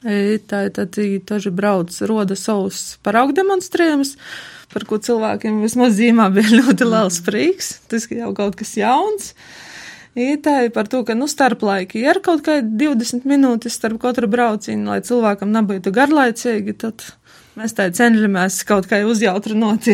Tā 0.02 0.64
tad 0.74 0.98
toži 1.28 1.52
brauc 1.54 1.94
roda 2.10 2.34
savus 2.34 2.96
paraugu 3.06 3.36
demonstrējumus 3.38 4.16
par 4.72 4.86
ko 4.88 4.98
cilvēkiem 4.98 5.60
vismaz 5.62 5.94
zīmā 5.98 6.26
bija 6.34 6.56
ļoti 6.60 6.88
liels 6.88 7.20
prieks. 7.22 7.76
Tas 7.92 8.08
jau 8.10 8.32
kaut 8.36 8.56
kas 8.58 8.74
jauns. 8.80 9.34
Itāļi 10.12 10.72
par 10.74 10.90
to, 10.92 11.00
ka, 11.08 11.14
nu, 11.16 11.24
starplaiki 11.30 12.02
ir 12.02 12.18
kaut 12.24 12.42
kādi 12.44 12.74
20 12.82 13.24
minūtes 13.28 13.78
starp 13.78 14.02
katru 14.02 14.28
braucienu, 14.28 14.90
lai 14.90 14.98
cilvēkam 15.04 15.54
nebūtu 15.54 15.92
garlaicīgi, 15.94 16.74
tad 16.82 17.06
Mēs 17.52 17.74
tā 17.76 17.84
cenšamies 17.92 18.62
kaut 18.64 18.86
kā 18.88 19.02
uzjautrinot, 19.04 19.90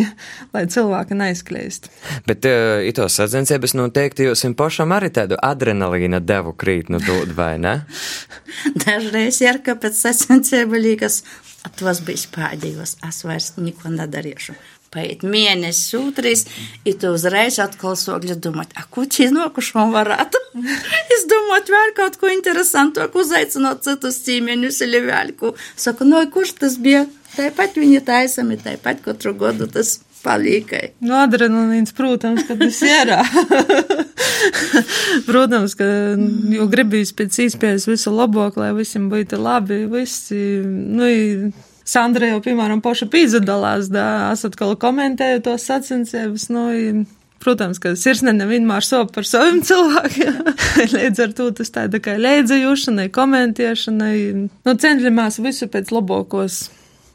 lai 0.55 0.62
cilvēki 0.71 1.17
neizkļūst. 1.19 1.91
Bet 2.29 2.47
eh, 2.47 2.55
uh, 2.55 2.85
itos 2.87 3.19
sacensībās 3.19 3.75
noteikti 3.75 4.29
jūs 4.29 4.47
pašam 4.59 4.95
arī 4.95 5.11
tādu 5.15 5.38
adrenalīna 5.43 6.23
devu 6.23 6.55
krīt, 6.55 6.93
nu 6.93 7.03
dod 7.03 7.35
vai 7.35 7.57
ne? 7.59 7.81
Dažreiz 8.85 9.43
ir, 9.43 9.59
ka 9.67 9.75
pēc 9.75 9.99
sacensību 10.05 10.79
liekas, 10.87 11.25
atvas 11.67 12.05
bija 12.07 12.31
pēdējos, 12.38 13.00
es 13.11 13.23
vairs 13.27 13.53
neko 13.59 13.91
nedarīšu. 13.97 14.55
Paiet 14.95 15.21
mēnesis, 15.27 15.91
sūtrīs, 15.91 16.47
ir 16.88 16.95
tu 16.97 17.11
uzreiz 17.12 17.59
atkal 17.61 17.99
sogļi 17.99 18.38
domāt, 18.41 18.71
ak, 18.79 18.87
ko 18.95 19.03
tie 19.05 19.27
nokuši 19.35 19.75
man 19.77 19.91
varētu? 19.93 20.41
es 21.19 21.27
domāju, 21.29 21.75
vēl 21.75 21.93
kaut 21.99 22.23
ko 22.23 22.31
interesantu, 22.33 23.11
uzaicinot 23.19 23.83
citus 23.85 24.23
cīmeņus, 24.25 24.85
ir 24.87 25.11
vēl 25.11 25.35
ko. 25.37 25.57
Saku, 25.77 26.07
nu, 26.07 26.23
no 26.23 26.31
kurš 26.33 26.57
tas 26.62 26.79
bija? 26.81 27.05
Tāpat 27.37 27.79
viņi 27.79 28.03
taisami, 28.07 28.59
tāpat 28.61 29.03
katru 29.05 29.35
gadu 29.39 29.69
tas 29.71 29.99
palīkai. 30.25 30.95
Nu, 31.05 31.15
adrenalīns, 31.21 31.95
protams, 31.97 32.45
ka 32.49 32.57
tas 32.59 32.81
ir. 32.87 33.13
protams, 35.29 35.77
ka 35.79 35.87
jau 36.55 36.69
gribīs 36.73 37.15
pēc 37.17 37.43
iespējas 37.47 37.89
visu 37.91 38.13
labāk, 38.15 38.59
lai 38.61 38.73
visiem 38.77 39.09
būtu 39.13 39.41
labi, 39.41 39.85
visi, 39.93 40.43
nu, 40.65 41.53
Sandra 41.89 42.27
jau, 42.29 42.43
piemēram, 42.45 42.83
paša 42.85 43.07
pīdzadalās, 43.09 43.87
da, 43.89 44.03
esat 44.35 44.59
kaut 44.61 44.77
komentēju 44.83 45.41
tos 45.47 45.65
sacensības, 45.71 46.51
nu, 46.53 46.67
Protams, 47.39 47.79
ka 47.79 47.93
sirsnene 47.95 48.49
vienmēr 48.51 48.83
sop 48.83 49.13
par 49.15 49.27
saviem 49.27 49.61
cilvēkiem. 49.63 50.39
Līdz 50.97 51.21
ar 51.23 51.35
to 51.39 51.45
tas 51.61 51.71
tāda 51.71 52.01
kā 52.03 52.17
leidzējušanai, 52.19 53.07
komentēšanai. 53.15 54.17
Nu, 54.67 54.75
cenšamies 54.75 55.39
visu 55.45 55.69
pēc 55.71 55.93
labākos 55.95 56.65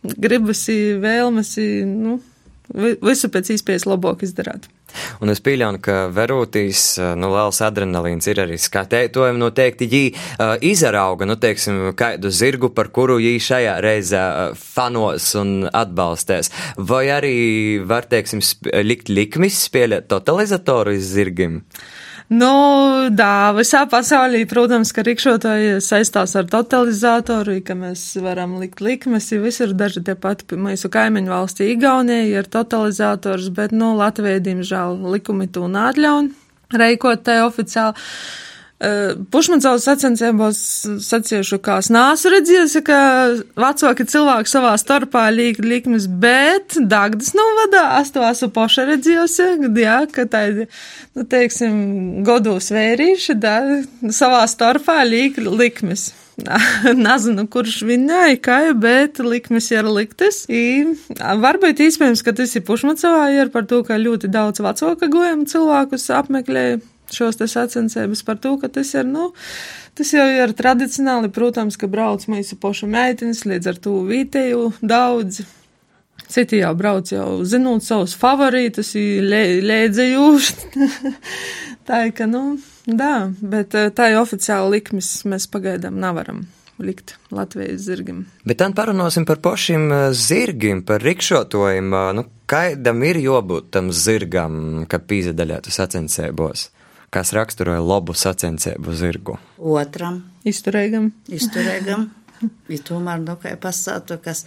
gribas, 0.03 0.67
vēlmes, 1.03 1.55
nu, 1.89 2.19
visu 2.74 3.29
pēc 3.31 3.53
iespējas 3.55 3.88
labāk 3.89 4.24
izdarīt. 4.25 4.69
Un 5.25 5.31
es 5.33 5.41
pieļauju, 5.41 5.79
ka 5.83 5.95
verūtīs, 6.13 6.83
nu, 7.17 7.31
liels 7.33 7.62
adrenalīns 7.65 8.27
ir 8.29 8.43
arī 8.43 8.60
skatētojumi, 8.62 9.41
noteikti 9.41 9.88
jī 9.89 10.03
uh, 10.13 10.53
izarauga, 10.62 11.25
nu, 11.29 11.38
teiksim, 11.41 11.79
kādu 11.98 12.29
zirgu, 12.33 12.69
par 12.75 12.91
kuru 12.93 13.17
jī 13.24 13.33
šajā 13.41 13.79
reizē 13.83 14.22
uh, 14.22 14.60
fanos 14.60 15.31
un 15.39 15.65
atbalstēs. 15.72 16.51
Vai 16.77 17.07
arī 17.15 17.36
var, 17.89 18.05
teiksim, 18.12 18.43
likt 18.86 19.10
likmis, 19.10 19.63
spēlēt 19.65 20.12
totalizatoru 20.13 20.93
iz 21.00 21.10
zirgim? 21.15 21.63
Nu, 22.31 22.51
tā 23.17 23.51
visā 23.57 23.83
pasaulī, 23.91 24.45
protams, 24.49 24.93
ka 24.95 25.03
rikšotāji 25.05 25.81
saistās 25.83 26.35
ar 26.39 26.47
totalizatoru, 26.49 27.57
ka 27.67 27.75
mēs 27.77 28.05
varam 28.23 28.55
likt 28.61 28.79
likmes, 28.81 29.27
jo 29.33 29.41
visur 29.43 29.73
daži 29.75 30.05
tie 30.07 30.15
pati 30.15 30.55
mūsu 30.55 30.89
kaimiņu 30.93 31.33
valstī 31.33 31.73
Igaunija 31.73 32.39
ir 32.39 32.47
totalizators, 32.47 33.51
bet, 33.53 33.75
nu, 33.75 33.91
Latvijai, 33.99 34.39
diemžēl, 34.45 35.03
likumi 35.17 35.49
to 35.51 35.67
neatļauj 35.67 36.31
reikot 36.77 37.23
te 37.25 37.39
oficiāli. 37.43 37.97
Pušmancauts 39.31 39.85
sacensībos 39.87 40.57
sacījuši, 41.05 41.59
kā 41.63 41.77
nāsu 41.93 42.31
redzējusi, 42.33 42.81
ka 42.83 42.97
vecāki 43.55 44.05
cilvēki 44.11 44.51
savā 44.51 44.73
starpā 44.81 45.29
līk 45.31 45.61
likmes, 45.63 46.07
bet 46.07 46.75
Dagdas 46.75 47.31
novadā 47.37 47.85
es 48.01 48.11
to 48.11 48.25
esmu 48.27 48.49
poša 48.55 48.87
redzējusi, 48.89 49.47
jā, 49.79 50.01
ka 50.11 50.25
tā, 50.27 50.43
nu, 51.15 51.23
teiksim, 51.23 51.77
godos 52.27 52.73
vērīši, 52.75 53.37
da, 53.39 53.55
savā 54.11 54.43
starpā 54.51 54.99
līk 55.07 55.39
likmes. 55.47 56.11
Nezinu, 57.05 57.45
kurš 57.53 57.83
viņai 57.87 58.39
kā, 58.43 58.57
bet 58.73 59.21
likmes 59.21 59.69
ir 59.71 59.85
liktas. 59.85 60.43
I, 60.49 60.95
varbūt 61.21 61.83
iespējams, 61.85 62.23
ka 62.25 62.33
tas 62.35 62.57
ir 62.57 62.65
pušmacavā, 62.67 63.27
ir 63.37 63.53
par 63.53 63.69
to, 63.69 63.83
ka 63.85 64.01
ļoti 64.01 64.33
daudz 64.33 64.63
vecāka 64.65 65.11
gojam 65.13 65.45
cilvēkus 65.47 66.09
apmeklēja 66.17 66.81
šos 67.15 67.39
te 67.39 67.48
sacensības 67.50 68.24
par 68.27 68.39
to, 68.43 68.55
ka 68.62 68.70
tas 68.74 68.93
ir, 68.96 69.08
nu, 69.10 69.32
tas 69.98 70.13
jau 70.15 70.25
ir 70.29 70.55
tradicionāli, 70.58 71.32
protams, 71.34 71.79
ka 71.79 71.89
brauc 71.91 72.25
mūsu 72.32 72.60
pošu 72.62 72.89
meitenes, 72.91 73.46
līdz 73.50 73.74
ar 73.74 73.84
to 73.84 73.98
vītēju 74.10 74.72
daudz. 74.82 75.43
Citi 76.34 76.62
jau 76.62 76.72
brauc 76.77 77.10
jau 77.12 77.43
zinot 77.46 77.84
savus 77.86 78.15
favorītus, 78.17 78.93
lēdzējuši. 78.96 80.84
tā 81.88 82.08
ir, 82.08 82.13
ka, 82.17 82.27
nu, 82.29 82.58
tā, 82.88 83.13
bet 83.41 83.75
eh, 83.77 83.91
tā 83.93 84.10
ir 84.13 84.22
oficiāli 84.22 84.79
likmes, 84.79 85.15
mēs 85.29 85.50
pagaidām 85.51 86.00
nevaram 86.01 86.46
likt 86.84 87.15
Latvijas 87.32 87.84
zirgam. 87.86 88.24
Bet 88.48 88.60
tad 88.62 88.74
parunāsim 88.77 89.27
par 89.29 89.41
pašiem 89.43 89.89
eh, 89.91 90.05
zirgiem, 90.17 90.84
par 90.88 91.03
rikšotojiem. 91.05 91.91
Nu, 92.17 92.25
kādam 92.50 93.03
ir 93.05 93.20
jābūt 93.24 93.70
tam 93.75 93.91
zirgam, 93.93 94.88
kad 94.89 95.05
pīzedaļātu 95.10 95.74
sacensībos? 95.74 96.70
Kas 97.13 97.34
raksturoja 97.38 97.84
labu 97.84 98.15
sacensību 98.17 98.98
zirgu? 98.98 99.38
Otram. 99.58 100.24
Izturīgam. 100.50 101.13
Izturīgam. 101.32 102.10
Ja 102.67 102.75
tomēr, 102.84 103.22
nu, 103.24 103.38
kā 103.39 103.53
pasātu, 103.55 104.17
kas 104.20 104.41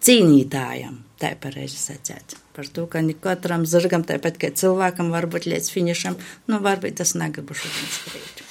cīnītājam, 0.00 0.94
tā 1.20 1.34
pareizi 1.36 1.76
sacēt. 1.76 2.38
Par 2.56 2.70
to, 2.72 2.86
ka 2.88 3.02
katram 3.20 3.66
zirgam, 3.68 4.06
tāpat 4.08 4.38
kā 4.40 4.48
cilvēkam, 4.56 5.12
varbūt 5.12 5.50
līdz 5.52 5.68
finišam, 5.74 6.16
nu, 6.48 6.62
varbūt 6.64 7.02
tas 7.02 7.12
negabu 7.12 7.58
šodien 7.58 7.92
skrīt. 7.98 8.42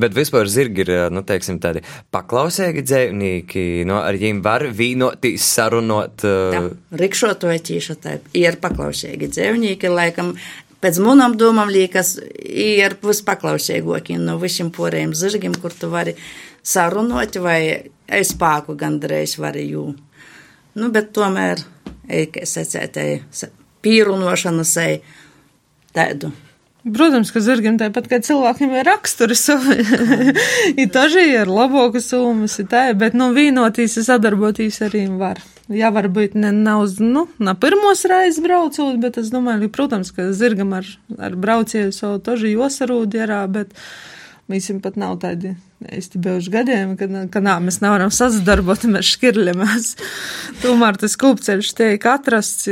Bet 0.00 0.14
vispār 0.16 0.48
zirgi 0.48 0.84
ir 0.86 0.92
nu, 1.12 1.22
teiksim, 1.26 1.58
tādi 1.62 1.82
paklausīgi 2.14 2.84
dzīvnieki. 2.86 3.64
Nu, 3.88 3.98
ar 4.00 4.16
viņiem 4.16 4.40
var 4.44 4.64
vīnotīs, 4.72 5.44
sarunot. 5.56 6.24
Uh... 6.24 6.70
Rikšotoja 6.96 7.60
tīša 7.68 7.98
tā 8.02 8.16
ir 8.38 8.56
paklausīgi 8.62 9.28
dzīvnieki, 9.32 9.92
laikam 9.92 10.32
pēc 10.82 11.00
manām 11.02 11.36
domām 11.38 11.70
liekas, 11.72 12.16
ir 12.42 12.98
vispaklausīgākie 13.02 14.18
no 14.20 14.38
visiem 14.42 14.72
poriem 14.74 15.14
zirgiem, 15.16 15.54
kur 15.54 15.74
tu 15.74 15.90
vari 15.92 16.16
sarunot 16.62 17.38
vai 17.42 17.60
es 18.06 18.34
spēku 18.34 18.76
gandrīz 18.78 19.38
vari 19.40 19.68
jū. 19.70 19.88
Nu, 20.78 20.88
bet 20.92 21.12
tomēr, 21.16 21.60
kā 22.32 22.46
sacētēji, 22.48 23.20
pīrunošanas 23.84 24.78
tādu. 25.92 26.32
Protams, 26.82 27.30
ka 27.30 27.38
zirgiem 27.38 27.76
tāpat 27.78 28.08
kā 28.10 28.18
cilvēkiem 28.26 28.72
ir 28.74 28.88
raksturi 28.88 29.36
savi. 29.38 29.84
ir 30.82 30.88
daži 30.90 31.28
ir 31.30 31.50
labākas 31.50 32.08
summas, 32.10 32.58
ir 32.58 32.66
tā, 32.72 32.88
bet, 32.98 33.14
nu, 33.14 33.30
vīnotīs, 33.36 34.00
sadarbotīs 34.02 34.80
arī 34.88 35.06
var. 35.20 35.38
Jā, 35.70 35.92
varbūt 35.94 36.34
ne 36.34 36.50
nav, 36.50 36.88
nu, 36.98 37.26
na 37.38 37.54
pirmos 37.54 38.02
reizes 38.10 38.42
braucot, 38.42 38.96
bet 39.02 39.18
es 39.20 39.30
domāju, 39.30 39.68
ka, 39.68 39.74
protams, 39.76 40.10
ka 40.14 40.32
zirgam 40.34 40.74
ar, 40.74 40.88
ar 41.22 41.36
braucienu 41.38 41.94
savu 41.94 42.18
toži 42.24 42.56
josarūdi 42.56 43.20
jarā, 43.20 43.44
bet 43.50 43.70
mēs 44.50 44.72
pat 44.82 44.98
nav 44.98 45.20
tādi 45.22 45.54
īsti 45.86 46.18
bijuši 46.22 46.52
gadiem, 46.52 46.96
ka, 46.98 47.06
ka 47.32 47.42
nā, 47.44 47.56
mēs 47.62 47.78
nevaram 47.82 48.10
sazadarboties, 48.12 49.06
škirļamies. 49.14 49.92
Tomēr 50.64 50.98
tas 51.00 51.14
kūpceļš 51.22 51.72
tiek 51.78 52.10
atrasts 52.10 52.68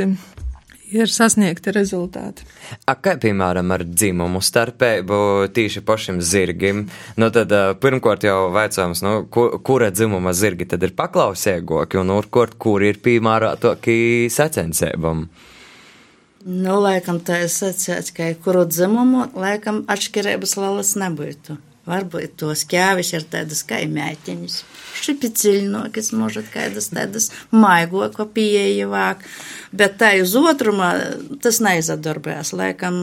ir 0.95 1.11
sasniegti 1.11 1.73
rezultāti. 1.75 2.45
A, 2.85 2.95
kā 2.95 3.15
piemēram 3.21 3.71
ar 3.75 3.85
dzimumu 3.87 4.41
starpību 4.43 5.21
tīši 5.55 5.83
pašiem 5.87 6.21
zirgiem? 6.23 6.83
Nu, 7.19 7.31
tad 7.33 7.53
pirmkārt 7.83 8.25
jau 8.27 8.51
vaicājums, 8.55 9.03
nu, 9.05 9.15
kur, 9.31 9.57
kura 9.65 9.91
dzimuma 9.93 10.35
zirgi 10.37 10.67
tad 10.73 10.83
ir 10.85 10.95
paklausīgāki 10.97 12.01
un 12.01 12.13
urkort, 12.17 12.57
kur 12.61 12.83
ir 12.85 13.01
piemērotāki 13.03 14.29
sacensībam? 14.33 15.27
Nu, 16.41 16.77
laikam 16.81 17.19
tā 17.21 17.43
ir 17.45 17.51
sacīts, 17.53 18.13
ka 18.17 18.31
kuru 18.43 18.65
dzimumu, 18.69 19.27
laikam 19.37 19.83
atšķirības 19.91 20.57
lielas 20.57 20.95
nebūtu. 20.97 21.59
Varbūt 21.89 22.35
tos 22.37 22.61
ķēvis 22.69 23.09
ir 23.17 23.23
tādas 23.31 23.63
kaimētiņas, 23.65 24.59
šipiciļnokas, 25.01 26.11
možat 26.13 26.51
kādas 26.53 26.91
tādas 26.93 27.31
maigoko 27.49 28.27
pieejavāk, 28.29 29.23
bet 29.73 29.97
tā 30.01 30.11
uz 30.21 30.35
otrumā 30.37 30.91
tas 31.41 31.57
neizadarbēs, 31.65 32.53
laikam, 32.53 32.99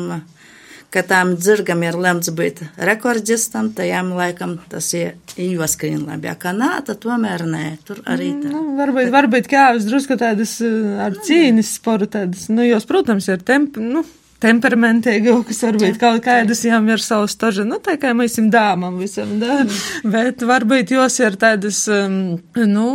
ka 0.95 1.03
tām 1.11 1.35
dzirgam 1.37 1.83
ir 1.83 1.99
lemts 1.99 2.31
būt 2.31 2.63
rekordistam, 2.87 3.73
tajām 3.75 4.15
laikam 4.15 4.55
tas 4.71 4.93
ir 4.95 5.19
joskrīn 5.35 6.07
labi, 6.07 6.31
kā 6.39 6.55
nā, 6.55 6.77
tad 6.87 7.03
tomēr 7.03 7.49
nē, 7.51 7.67
tur 7.89 8.05
arī 8.07 8.31
tā. 8.39 8.53
Nu, 8.55 8.63
varbūt, 8.79 9.11
varbūt 9.13 9.51
ķēvis 9.51 9.91
drusku 9.91 10.21
tādas 10.23 10.55
ar 11.03 11.19
cīnis 11.27 11.75
sporu 11.81 12.07
tādas, 12.07 12.47
nu, 12.53 12.63
jos, 12.63 12.87
protams, 12.89 13.27
ir 13.27 13.43
tempi, 13.43 13.83
nu, 13.83 14.07
temperamentīgākas, 14.43 15.61
varbūt 15.67 15.99
kaut 16.01 16.23
kādas 16.27 16.63
jām 16.67 16.87
ir 16.93 17.03
savs 17.03 17.35
toža, 17.41 17.67
nu, 17.67 17.81
tā 17.83 17.97
kā 18.01 18.15
mēs 18.17 18.37
esam 18.37 18.51
dāmam 18.55 18.99
visam, 19.03 19.37
da? 19.43 19.61
bet 20.07 20.45
varbūt 20.47 20.95
jos 20.95 21.19
ir 21.23 21.39
tādas, 21.41 21.85
um, 21.91 22.39
nu, 22.55 22.89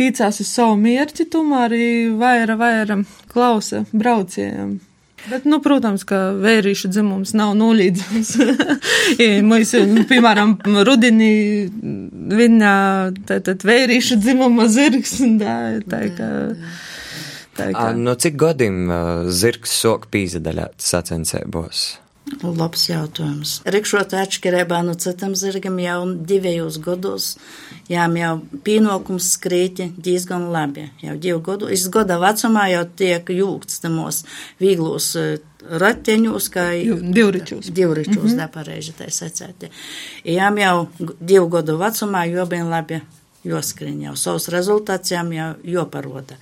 tīcās 0.00 0.40
uz 0.40 0.50
savu 0.50 0.78
mierķi, 0.80 1.28
tomēr 1.32 1.68
arī 1.68 1.88
vaira, 2.16 2.58
vaira 2.60 3.02
klausa 3.32 3.84
brauciejiem. 3.92 4.78
Bet, 5.28 5.44
nu, 5.50 5.58
protams, 5.60 6.04
ka 6.08 6.30
vērīšu 6.40 6.88
dzimums 6.94 7.34
nav 7.36 7.52
nulīdzams. 7.58 8.30
Mēs, 9.50 9.74
piemēram, 10.08 10.54
rudenī 10.86 11.32
viņa, 12.38 12.72
tad 13.28 13.66
vērīšu 13.68 14.20
dzimuma 14.22 14.68
zirgs, 14.72 15.18
tā, 15.42 15.56
tā, 15.90 16.04
ka. 16.16 16.28
Kā... 17.58 17.88
No 17.96 18.14
cik 18.14 18.36
gadiem 18.40 18.84
zirgs 19.34 19.74
sok 19.82 20.06
pīzadaļāt 20.14 20.78
sacensībos? 20.82 21.88
Labs 22.42 22.84
jautājums. 22.88 23.52
Rikšot 23.68 24.12
atšķirībā 24.16 24.80
no 24.84 24.94
citam 25.00 25.34
zirgam 25.38 25.78
jau 25.80 25.98
divējos 26.28 26.78
gados, 26.84 27.28
jām 27.88 28.16
jau 28.20 28.32
pienākums 28.66 29.30
skrīti 29.36 29.88
diezgan 29.96 30.48
labi. 30.52 30.88
Jau 31.02 31.16
divu 31.16 31.40
gadu, 31.46 31.70
es 31.72 31.86
gada 31.92 32.18
vecumā 32.20 32.68
jau 32.72 32.84
tiek 33.00 33.32
jūgts 33.32 33.80
tamos 33.84 34.24
vīglos 34.60 35.14
rateņos, 35.68 36.50
kā 36.52 36.66
divričos. 37.16 37.70
Divričos, 37.72 38.22
mm 38.22 38.28
-hmm. 38.28 38.36
da 38.36 38.48
pareizi 38.48 38.94
tā 38.98 39.08
secēti. 39.10 39.70
Jām 40.24 40.58
jau 40.58 40.88
divu 41.20 41.48
gadu 41.48 41.78
vecumā 41.78 42.26
jau 42.28 42.46
bija 42.46 42.64
labi 42.64 43.00
joskrien 43.46 44.00
jau 44.02 44.14
savus 44.18 44.48
rezultātus 44.52 45.12
jau 45.12 45.48
joparoda. 45.62 46.38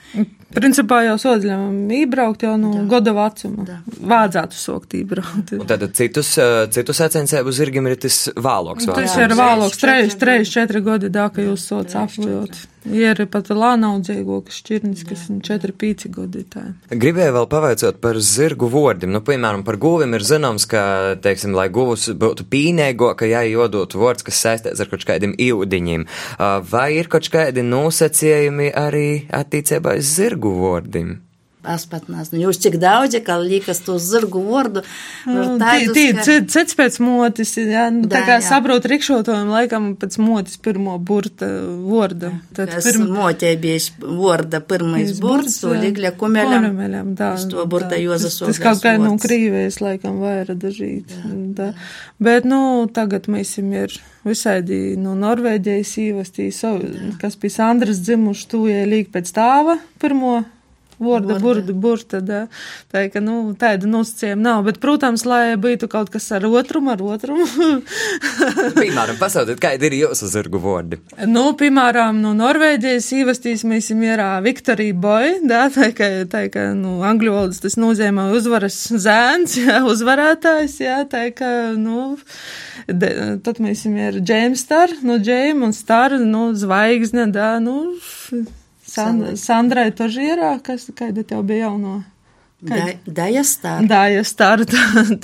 Principā 0.57 1.03
jau 1.05 1.17
sodzļam 1.21 1.91
ībraukt 1.93 2.47
jau 2.47 2.55
no 2.61 2.73
da. 2.75 2.85
gada 2.91 3.15
vecuma. 3.17 3.67
Da. 3.67 3.81
Vādzētu 4.13 4.59
sokt 4.59 4.97
ībraukt. 4.99 5.57
Un 5.59 5.67
tad 5.69 5.85
citus, 5.99 6.37
citus 6.73 7.03
sacensēbu 7.03 7.53
zirgim 7.57 7.91
ir 7.91 7.99
tas 8.01 8.27
vāloks. 8.37 8.89
Tas 8.89 9.19
ir 9.21 9.37
vāloks, 9.37 9.83
3, 9.83 10.17
3, 10.21 10.49
4 10.55 10.85
gadi, 10.87 11.13
da, 11.13 11.29
ka 11.35 11.45
jūs 11.45 11.69
sots 11.73 11.99
apvojot. 11.99 12.65
Ir 12.87 13.19
pat 13.33 13.49
lānaudzīgo, 13.51 14.39
kas 14.47 14.61
šķirnis, 14.61 15.03
kas 15.09 15.25
ir 15.33 15.41
4-5 15.49 16.07
gadi. 16.15 16.45
Tā. 16.53 16.63
Gribēju 16.93 17.35
vēl 17.35 17.49
pavaicot 17.51 17.99
par 18.03 18.21
zirgu 18.23 18.71
vordiem. 18.71 19.11
Nu, 19.17 19.23
piemēram, 19.27 19.65
par 19.67 19.81
guvim 19.83 20.15
ir 20.15 20.25
zināms, 20.27 20.69
ka, 20.71 20.85
teiksim, 21.25 21.57
lai 21.57 21.67
guvus 21.73 22.07
būtu 22.15 22.47
pīnēgo, 22.53 23.13
ka 23.19 23.27
jāiedot 23.27 23.99
vords, 23.99 24.27
kas 24.27 24.41
saistīts 24.45 24.83
ar 24.83 24.93
kaut 24.93 25.07
kādiem 25.09 25.35
īudiņiem. 25.35 26.07
Vai 26.71 26.89
ir 27.01 27.11
kaut 27.11 27.31
kādi 27.33 27.67
nosacījumi 27.67 28.71
arī 28.77 29.09
attiecībā 29.35 29.99
uz 29.99 30.17
zirgu 30.21 30.55
vordiem? 30.61 31.17
Es 31.67 31.87
pat 31.91 32.07
nezinu, 32.13 32.45
jūs 32.47 32.61
cik 32.63 32.77
daudz, 32.83 33.17
ka 33.27 33.39
liekas 33.43 33.81
to 33.87 33.97
zirgu 34.03 34.43
vārdu. 34.47 34.83
Nu, 35.27 35.57
cits 36.47 36.77
pēc 36.79 36.99
motis, 37.03 37.57
jā, 37.59 37.89
nu, 37.95 38.07
tā 38.11 38.23
kā 38.27 38.39
saprot 38.45 38.87
rikšotojiem 38.87 39.51
laikam 39.51 39.89
pēc 39.99 40.19
motis 40.23 40.61
pirmo 40.63 40.97
burta 41.03 41.49
vārda. 41.87 42.33
Tad 42.57 42.75
pirm... 42.85 43.09
motē 43.17 43.55
bija 43.61 43.81
vārda 44.01 44.63
pirmais 44.63 45.17
burts, 45.23 45.61
to 45.65 45.75
ligļa 45.75 46.15
kumeļam. 46.21 46.69
Kumeļam, 46.71 47.15
tā. 47.19 47.33
To 47.51 47.67
burta 47.71 47.99
Jozas 48.01 48.39
Tas 48.43 48.61
kaut 48.63 48.83
kā 48.85 48.97
no 49.01 49.17
krīvējas 49.21 49.81
laikam 49.83 50.21
vaira 50.23 50.57
dažīt. 50.59 51.15
Tā. 51.57 51.73
Bet, 52.23 52.47
nu, 52.49 52.87
tagad 52.95 53.27
mēs 53.33 53.57
ir 53.61 53.97
visādi 54.27 54.97
no 55.01 55.15
Norvēģijas 55.19 55.95
īvastīs, 56.03 56.63
kas 57.21 57.39
pie 57.41 57.53
Sandras 57.53 58.03
dzimuši 58.05 58.51
tūjē 58.53 58.85
līg 58.89 59.11
pēc 59.15 59.33
tāva 59.37 59.79
pirmo 60.03 60.41
Vorda, 60.99 61.37
burda, 61.39 61.75
burta, 61.77 62.23
da. 62.25 62.39
tā 62.93 63.03
ka, 63.13 63.21
nu, 63.21 63.53
tāda 63.61 63.89
nosacījuma 63.91 64.41
nav, 64.41 64.63
bet, 64.65 64.79
protams, 64.81 65.27
lai 65.29 65.53
būtu 65.61 65.91
kaut 65.93 66.09
kas 66.15 66.31
ar 66.33 66.47
otrumu, 66.49 66.95
ar 66.95 67.03
otrumu. 67.05 67.45
piemēram, 68.81 69.19
pasaudiet, 69.21 69.61
kādi 69.61 69.91
ir 69.91 69.99
jūsu 69.99 70.31
zirgu 70.33 70.61
vordi? 70.63 71.01
Nu, 71.29 71.51
piemēram, 71.61 72.23
no 72.25 72.33
Norvēģijas 72.39 73.11
īvastīs 73.19 73.67
mēs 73.69 73.91
mierā 73.93 74.31
Victory 74.47 74.89
Boy, 74.97 75.43
da, 75.45 75.67
tā 75.75 75.91
ka, 75.97 76.11
tā 76.33 76.47
ka, 76.53 76.71
nu, 76.79 77.03
angļu 77.05 77.37
valodas 77.37 77.61
tas 77.61 77.77
nozīmē 77.77 78.31
uzvaras 78.33 78.81
zēns, 78.97 79.59
jā, 79.67 79.83
uzvarētājs, 79.85 80.81
jā, 80.81 81.03
tā 81.13 81.29
ka, 81.37 81.53
nu, 81.77 82.15
de, 82.89 83.13
tad 83.45 83.61
mēs 83.61 83.85
ir 83.93 84.23
James 84.25 84.65
Star, 84.65 84.97
nu, 85.05 85.21
James 85.21 85.69
un 85.69 85.77
Star, 85.77 86.17
nu, 86.25 86.55
zvaigzne, 86.57 87.29
da, 87.37 87.59
nu, 87.61 87.83
Sand, 88.87 89.33
Sandrai 89.41 89.91
Tožierā, 89.95 90.57
kas, 90.65 90.87
kāda 90.95 91.27
tev 91.27 91.43
bija 91.49 91.67
jauno? 91.67 92.03
Daja 92.57 93.43
stāra. 93.45 93.85
Daja 93.85 94.23
stāra, 94.25 94.65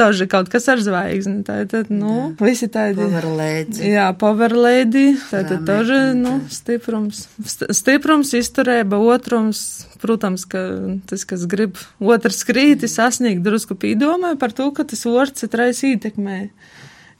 toži 0.00 0.26
kaut 0.28 0.50
kas 0.52 0.66
ar 0.68 0.82
zvaigzni. 0.84 1.40
Tātad, 1.46 1.88
nu, 1.88 2.34
da. 2.36 2.44
visi 2.44 2.68
tādi. 2.68 3.00
Powerlēdi. 3.00 3.86
Jā, 3.88 4.10
powerlēdi. 4.20 5.04
Tātad, 5.30 5.64
toži, 5.68 6.00
nu, 6.18 6.34
stiprums. 6.52 7.24
Stiprums, 7.72 8.34
izturēba, 8.36 9.00
otrums. 9.00 9.62
Protams, 10.02 10.44
ka 10.50 10.60
tas, 11.08 11.24
kas 11.28 11.46
grib 11.48 11.80
otrs 12.02 12.42
krīti 12.44 12.90
sasniegt, 12.90 13.40
drusku 13.46 13.78
pīdomē 13.80 14.34
par 14.40 14.52
to, 14.52 14.68
ka 14.76 14.84
tas 14.88 15.06
orts 15.08 15.44
citrais 15.44 15.80
ietekmē. 15.88 16.40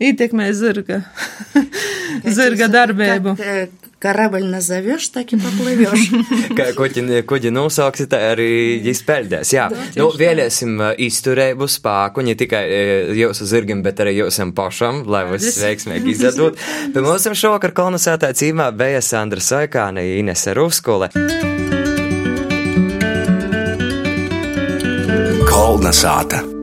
Ietekmē 0.03 0.51
zirga. 0.57 1.01
zirga 2.37 2.69
darbību. 2.69 3.37
Ka, 3.39 3.65
Karabaļ 4.03 4.49
nazaveš, 4.51 5.09
tā 5.15 5.23
kā 5.29 5.39
paplēvjš. 5.39 6.07
Ko 7.29 7.39
ģi 7.43 7.53
nosauksi, 7.55 8.09
tā 8.11 8.19
arī 8.33 8.49
izpeldēs. 8.91 9.53
Jā, 9.55 9.69
da, 9.71 9.87
nu, 10.01 10.09
vēlēsim 10.19 10.81
izturēbu 11.07 11.69
spēku 11.71 12.25
ne 12.27 12.35
tikai 12.39 12.63
jūsu 13.19 13.47
zirgim, 13.49 13.85
bet 13.87 14.03
arī 14.03 14.17
jūsam 14.19 14.55
pašam, 14.57 15.05
lai 15.07 15.25
viss 15.31 15.61
veiksmīgi 15.63 16.17
izdodot. 16.17 16.59
Pie 16.95 17.05
mums 17.05 17.29
šovakar 17.39 17.75
kolonizētā 17.77 18.33
cīmā 18.37 18.73
bija 18.77 19.03
Sandra 19.05 19.43
Saikāne, 19.43 20.05
Inese 20.19 20.57
Ruskole. 20.59 21.13
Kolnasāta. 25.53 26.62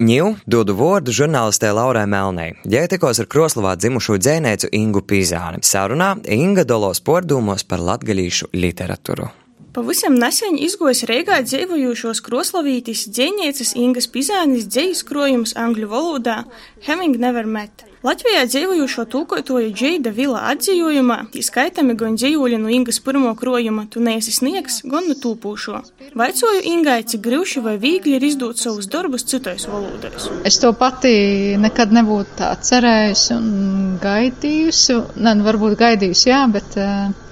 Ņū 0.00 0.28
dodu 0.48 0.72
vārdu 0.72 1.12
žurnālistē 1.12 1.74
Laurai 1.76 2.06
Melnei. 2.08 2.54
Jai 2.64 2.86
tikos 2.88 3.18
ar 3.20 3.26
Kroslavā 3.28 3.74
dzimušo 3.76 4.14
dzēnēcu 4.16 4.70
Ingu 4.72 5.02
Pīzāni. 5.04 5.60
Sarunā 5.60 6.14
Inga 6.24 6.64
dolos 6.64 7.02
pordūmos 7.04 7.66
par 7.68 7.84
latgaļīšu 7.84 8.48
literatūru. 8.56 9.28
Pavisam 9.76 10.16
nesen 10.16 10.56
izgojis 10.56 11.04
Reigā 11.10 11.42
dzīvojošos 11.44 12.24
kroslavītis 12.24 13.04
dzēnieces 13.12 13.76
Ingas 13.76 14.08
Pizānis 14.08 14.64
dzējas 14.72 15.04
krojums 15.04 15.52
angļu 15.60 15.92
valodā 15.92 16.40
Having 16.88 17.20
Never 17.20 17.44
Met. 17.44 17.89
Latvijā 18.00 18.46
dzīvojošo 18.48 19.02
tulkotoju 19.12 19.74
Džeida 19.76 20.08
Vila 20.16 20.46
atzījumā 20.48 21.18
izskaitami 21.36 21.92
gan 22.00 22.14
dzīvoļi 22.16 22.56
no 22.62 22.70
Ingas 22.72 22.96
pirmo 23.04 23.34
krojuma 23.36 23.82
Tu 23.92 24.00
neesi 24.00 24.32
sniegs, 24.32 24.78
gan 24.88 25.04
no 25.10 25.16
tūpūšo. 25.20 25.80
Vaicoju 26.16 26.62
Ingai, 26.70 27.02
cik 27.04 27.20
grūši 27.26 27.60
vai 27.66 27.74
viegli 27.82 28.14
ir 28.16 28.24
izdot 28.24 28.56
savus 28.56 28.88
darbus 28.88 29.26
citais 29.28 29.68
valodās. 29.68 30.30
Es 30.48 30.56
to 30.62 30.72
pati 30.72 31.12
nekad 31.60 31.92
nebūtu 31.92 32.38
tā 32.38 32.54
cerējusi 32.70 33.34
un 33.36 33.98
gaidījusi. 34.00 34.96
Ne, 35.20 35.34
nu, 35.36 35.44
varbūt 35.50 35.76
gaidījusi, 35.84 36.30
jā, 36.32 36.46
bet. 36.56 36.80
Uh, 36.80 37.28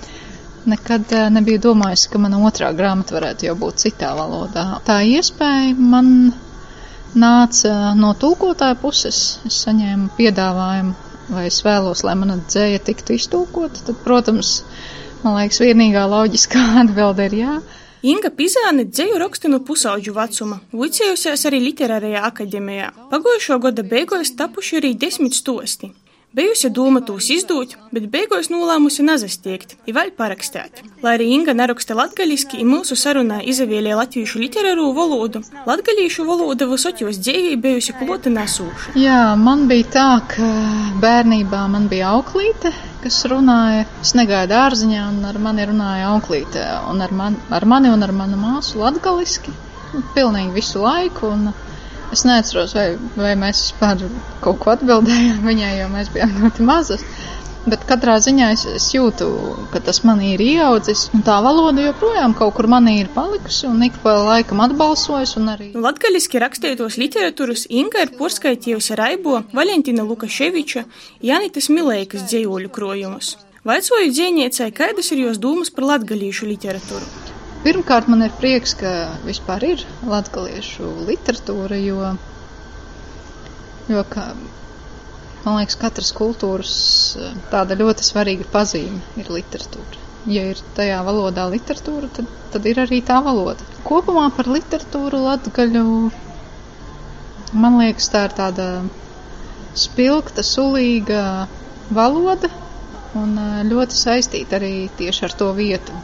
nekad 0.68 1.12
eh, 1.16 1.30
nebiju 1.32 1.62
domājusi, 1.64 2.10
ka 2.12 2.18
mana 2.20 2.36
otrā 2.44 2.68
grāmata 2.76 3.14
varētu 3.16 3.46
jau 3.46 3.54
būt 3.56 3.86
citā 3.86 4.10
valodā. 4.18 4.66
Tā 4.84 4.98
iespēja 5.06 5.72
man 5.78 6.10
nāca 7.14 7.94
no 7.98 8.12
tūkotāja 8.18 8.76
puses. 8.80 9.38
Es 9.48 9.62
saņēmu 9.64 10.10
piedāvājumu, 10.18 10.94
vai 11.32 11.46
es 11.48 11.60
vēlos, 11.64 12.04
lai 12.04 12.16
mana 12.18 12.38
dzēja 12.40 12.82
tiktu 12.84 13.16
iztūkota. 13.16 13.84
Tad, 13.88 14.00
protams, 14.04 14.62
man 15.24 15.38
liekas, 15.40 15.60
vienīgā 15.64 16.06
loģiskā 16.10 16.64
atbilde 16.84 17.28
ir 17.30 17.38
jā. 17.42 17.58
Inga 18.08 18.30
Pizāne 18.30 18.84
dzēju 18.86 19.16
raksta 19.18 19.48
no 19.50 19.58
pusauģu 19.66 20.12
vecuma, 20.14 20.60
vicējusies 20.70 21.48
arī 21.50 21.58
literārajā 21.64 22.20
akadēmijā. 22.28 22.92
Pagojušo 23.10 23.58
gada 23.64 23.82
beigās 23.82 24.36
tapuši 24.38 24.78
arī 24.78 24.92
desmit 24.94 25.34
stosti. 25.34 25.90
Bijusi 26.36 26.68
doma 26.68 27.00
tūs 27.00 27.30
izdūt, 27.32 27.70
bet 27.88 28.10
beigās 28.12 28.50
nolēmusi 28.52 29.00
nazastiegt, 29.00 29.70
i 29.88 29.94
vēl 29.96 30.10
parakstēt. 30.12 30.82
Lai 31.00 31.14
arī 31.16 31.30
Inga 31.32 31.54
neraksta 31.56 31.94
latgaliski, 31.96 32.58
i 32.60 32.66
mūsu 32.68 32.98
sarunā 33.00 33.38
izavielie 33.48 33.94
latviešu 33.96 34.42
literatūru 34.42 34.90
valodu, 34.92 35.40
latgalīšu 35.64 36.26
valoda 36.28 36.68
visot 36.68 37.00
jūs 37.00 37.16
dzīvī 37.22 37.54
bijusi 37.64 37.96
klota 37.96 38.28
nesūša. 38.34 38.92
Jā, 39.00 39.22
man 39.40 39.64
bija 39.70 39.88
tā, 39.94 40.08
ka 40.34 40.50
bērnībā 41.00 41.62
man 41.72 41.88
bija 41.88 42.12
auklīte, 42.18 42.74
kas 43.00 43.22
runāja, 43.32 43.86
es 44.04 44.12
negāju 44.18 44.52
dārziņā, 44.52 45.06
un 45.14 45.24
ar 45.30 45.40
mani 45.48 45.64
runāja 45.72 46.12
auklīte, 46.12 46.66
un 46.92 47.00
ar, 47.08 47.16
man, 47.22 47.40
ar 47.48 47.64
mani 47.64 47.88
un 47.94 48.04
ar 48.04 48.12
manu 48.12 48.36
māsu 48.42 48.84
latgaliski, 48.84 49.56
pilnīgi 50.12 50.58
visu 50.60 50.84
laiku, 50.84 51.32
un 51.32 51.54
Es 52.12 52.24
neatceros, 52.24 52.72
vai, 52.76 52.92
vai 53.18 53.34
mēs 53.36 53.66
vispār 53.66 54.06
kaut 54.44 54.62
ko 54.62 54.72
atbildējām 54.72 55.42
viņai, 55.44 55.74
jo 55.82 55.90
mēs 55.92 56.08
bijām 56.14 56.38
ļoti 56.42 56.64
mazas. 56.68 57.04
Bet 57.68 57.82
katrā 57.84 58.14
ziņā 58.24 58.46
es, 58.54 58.62
es 58.78 58.86
jūtu, 58.94 59.26
ka 59.74 59.82
tas 59.84 59.98
man 60.06 60.22
ir 60.24 60.40
ieaudzis, 60.40 61.08
un 61.12 61.24
tā 61.26 61.36
valoda 61.44 61.84
joprojām 61.84 62.32
kaut 62.38 62.54
kur 62.56 62.68
manī 62.70 62.94
ir 63.02 63.10
palikusi, 63.12 63.66
un 63.68 63.82
ik 63.84 63.98
pa 64.04 64.14
laikam 64.24 64.62
atbalsojas, 64.64 65.34
arī. 65.52 65.72
Latgaliski 65.76 66.40
rakstītos 66.40 66.96
literatūras 67.02 67.66
Inga 67.68 68.06
ir 68.06 68.14
porskaitījusi 68.16 68.96
Raibo, 68.96 69.42
Valentina 69.52 70.06
Lukaševiča, 70.08 70.86
Janitas 71.20 71.68
Milēkas 71.68 72.24
dzīvoļu 72.30 72.72
krojumus. 72.72 73.34
Vaicoju 73.68 74.14
dzēniecei, 74.14 74.72
kādas 74.72 75.12
ir 75.12 75.26
jūs 75.26 75.42
dūmas 75.42 75.74
par 75.74 75.90
latgalīšu 75.92 76.48
literatūru? 76.48 77.27
Pirmkārt, 77.64 78.06
man 78.12 78.22
ir 78.22 78.34
prieks, 78.38 78.72
ka 78.78 78.90
vispār 79.26 79.64
ir 79.66 79.80
latgaliešu 80.06 80.90
literatūra, 81.08 81.78
jo, 81.82 82.12
jo 83.90 84.04
ka, 84.12 84.26
man 85.42 85.58
liekas, 85.58 85.78
katras 85.80 86.12
kultūras 86.14 86.74
tāda 87.50 87.78
ļoti 87.80 88.06
svarīga 88.06 88.46
pazīme 88.52 89.02
ir 89.18 89.32
literatūra. 89.34 90.04
Ja 90.30 90.44
ir 90.52 90.60
tajā 90.76 91.00
valodā 91.06 91.48
literatūra, 91.50 92.10
tad, 92.14 92.30
tad 92.54 92.68
ir 92.70 92.78
arī 92.84 93.00
tā 93.10 93.18
valoda. 93.26 93.66
Kopumā 93.88 94.28
par 94.36 94.50
literatūru 94.54 95.24
latgaļu, 95.24 95.84
man 97.58 97.78
liekas, 97.82 98.10
tā 98.14 98.26
ir 98.28 98.38
tāda 98.38 98.68
spilgta, 99.78 100.46
sulīga 100.46 101.48
valoda 101.90 102.50
un 103.18 103.34
ļoti 103.66 103.98
saistīta 103.98 104.58
arī 104.58 104.72
tieši 104.98 105.26
ar 105.28 105.36
to 105.42 105.52
vietu, 105.56 105.94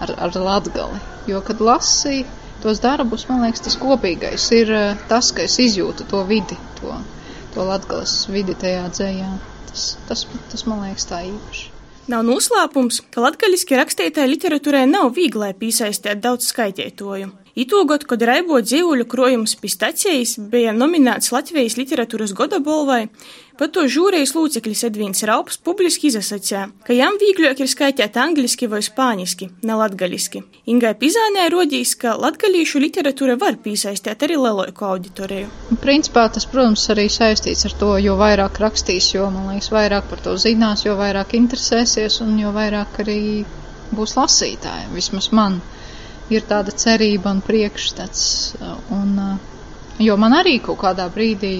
ar, 0.00 0.12
ar 0.28 0.40
latgali. 0.40 1.00
Jo, 1.30 1.42
kad 1.46 1.62
lasīju 1.62 2.26
tos 2.62 2.80
darbus, 2.82 3.26
man 3.28 3.44
liekas, 3.44 3.64
tas 3.66 3.78
kopīgais 3.80 4.48
ir 4.56 4.72
eh, 4.72 5.06
tas, 5.10 5.30
ka 5.36 5.44
es 5.46 5.58
izjūtu 5.62 6.08
to 6.10 6.24
vidi, 6.28 6.58
to, 6.80 6.96
to 7.54 7.66
latgales 7.66 8.18
vidi 8.32 8.56
tajā 8.58 8.86
dzējā. 8.92 9.30
Tas, 9.70 9.88
tas, 10.08 10.26
tas 10.52 10.66
man 10.68 10.84
liekas 10.86 11.08
tā 11.10 11.22
īpaši. 11.28 11.72
Nav 12.06 12.22
noslēpums, 12.22 13.00
ka 13.10 13.24
latgaļiski 13.24 13.80
rakstītāja 13.80 14.30
literatūrai 14.30 14.84
nav 14.86 15.10
viegli 15.16 15.50
piesaistīt 15.58 16.22
daudz 16.22 16.46
skaitītoju. 16.52 17.32
Itūgot, 17.56 18.02
kad 18.04 18.20
Raibo 18.20 18.58
dzīvuļu 18.60 19.06
krojums 19.08 19.54
pistacijas 19.56 20.34
bija 20.52 20.74
nominēts 20.76 21.30
Latvijas 21.32 21.78
literatūras 21.78 22.34
goda 22.36 22.58
balvai, 22.60 23.06
pat 23.56 23.70
to 23.72 23.86
žūrejas 23.88 24.34
lūceklis 24.36 24.82
Edvīns 24.90 25.24
Raups 25.24 25.56
publiski 25.64 26.10
izasacīja, 26.10 26.66
ka 26.84 26.92
jām 26.92 27.16
vīgļāk 27.22 27.62
ir 27.64 27.70
skaitīt 27.72 28.18
angliski 28.20 28.68
vai 28.68 28.82
spāniski, 28.84 29.48
ne 29.64 29.78
latgaliski. 29.80 30.42
Ingai 30.68 30.92
Pizānē 31.00 31.46
rodīs, 31.54 31.94
ka 31.96 32.12
latgalīšu 32.20 32.82
literatūra 32.84 33.38
var 33.40 33.56
piesaistīt 33.64 34.26
arī 34.26 34.36
lielāku 34.36 34.84
auditoriju. 34.90 35.48
Principā 35.80 36.26
tas, 36.34 36.44
protams, 36.52 36.84
arī 36.92 37.06
saistīts 37.08 37.64
ar 37.70 37.78
to, 37.80 37.94
jo 38.04 38.18
vairāk 38.20 38.60
rakstīs, 38.60 39.14
jo, 39.14 39.30
man 39.32 39.54
liekas, 39.54 39.72
vairāk 39.72 40.12
par 40.12 40.20
to 40.28 40.36
zinās, 40.44 40.84
jo 40.84 40.98
vairāk 41.00 41.32
interesēsies 41.40 42.20
un 42.26 42.36
jo 42.42 42.52
vairāk 42.52 43.00
arī 43.06 43.22
būs 43.96 44.18
lasītāji, 44.20 44.92
vismaz 44.92 45.32
man 45.32 45.62
ir 46.32 46.44
tāda 46.48 46.74
cerība 46.74 47.32
un 47.34 47.40
priekšstats. 47.46 48.22
Un, 48.96 49.16
jo 50.02 50.16
man 50.20 50.36
arī 50.40 50.58
kaut 50.64 50.80
kādā 50.82 51.06
brīdī 51.14 51.54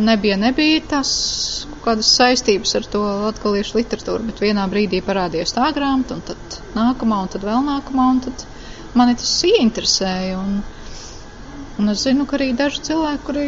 nebija, 0.00 0.36
nebija 0.40 0.80
tas 0.94 1.10
kādas 1.84 2.10
saistības 2.18 2.74
ar 2.80 2.88
to 2.92 3.02
latgaliešu 3.26 3.78
literatūru, 3.80 4.26
bet 4.30 4.42
vienā 4.44 4.66
brīdī 4.72 5.00
parādījās 5.06 5.56
tā 5.56 5.70
grāmata, 5.76 6.18
un 6.18 6.24
tad 6.30 6.58
nākamā, 6.76 7.22
un 7.24 7.32
tad 7.32 7.46
vēl 7.48 7.64
nākamā, 7.68 8.08
un 8.16 8.22
tad 8.28 8.46
mani 8.98 9.16
tas 9.20 9.34
ieinteresēja. 9.50 10.40
Un, 10.40 10.60
un 11.80 11.94
es 11.94 12.04
zinu, 12.06 12.28
ka 12.28 12.36
arī 12.40 12.52
daži 12.58 12.84
cilvēki, 12.90 13.24
kuri, 13.28 13.46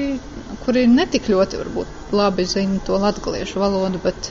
kuri 0.65 0.87
netik 0.89 1.29
ļoti 1.33 1.61
varbūt 1.65 2.02
labi 2.16 2.46
zina 2.48 2.81
to 2.87 2.98
latgaliešu 3.01 3.61
valodu, 3.62 4.01
bet 4.05 4.31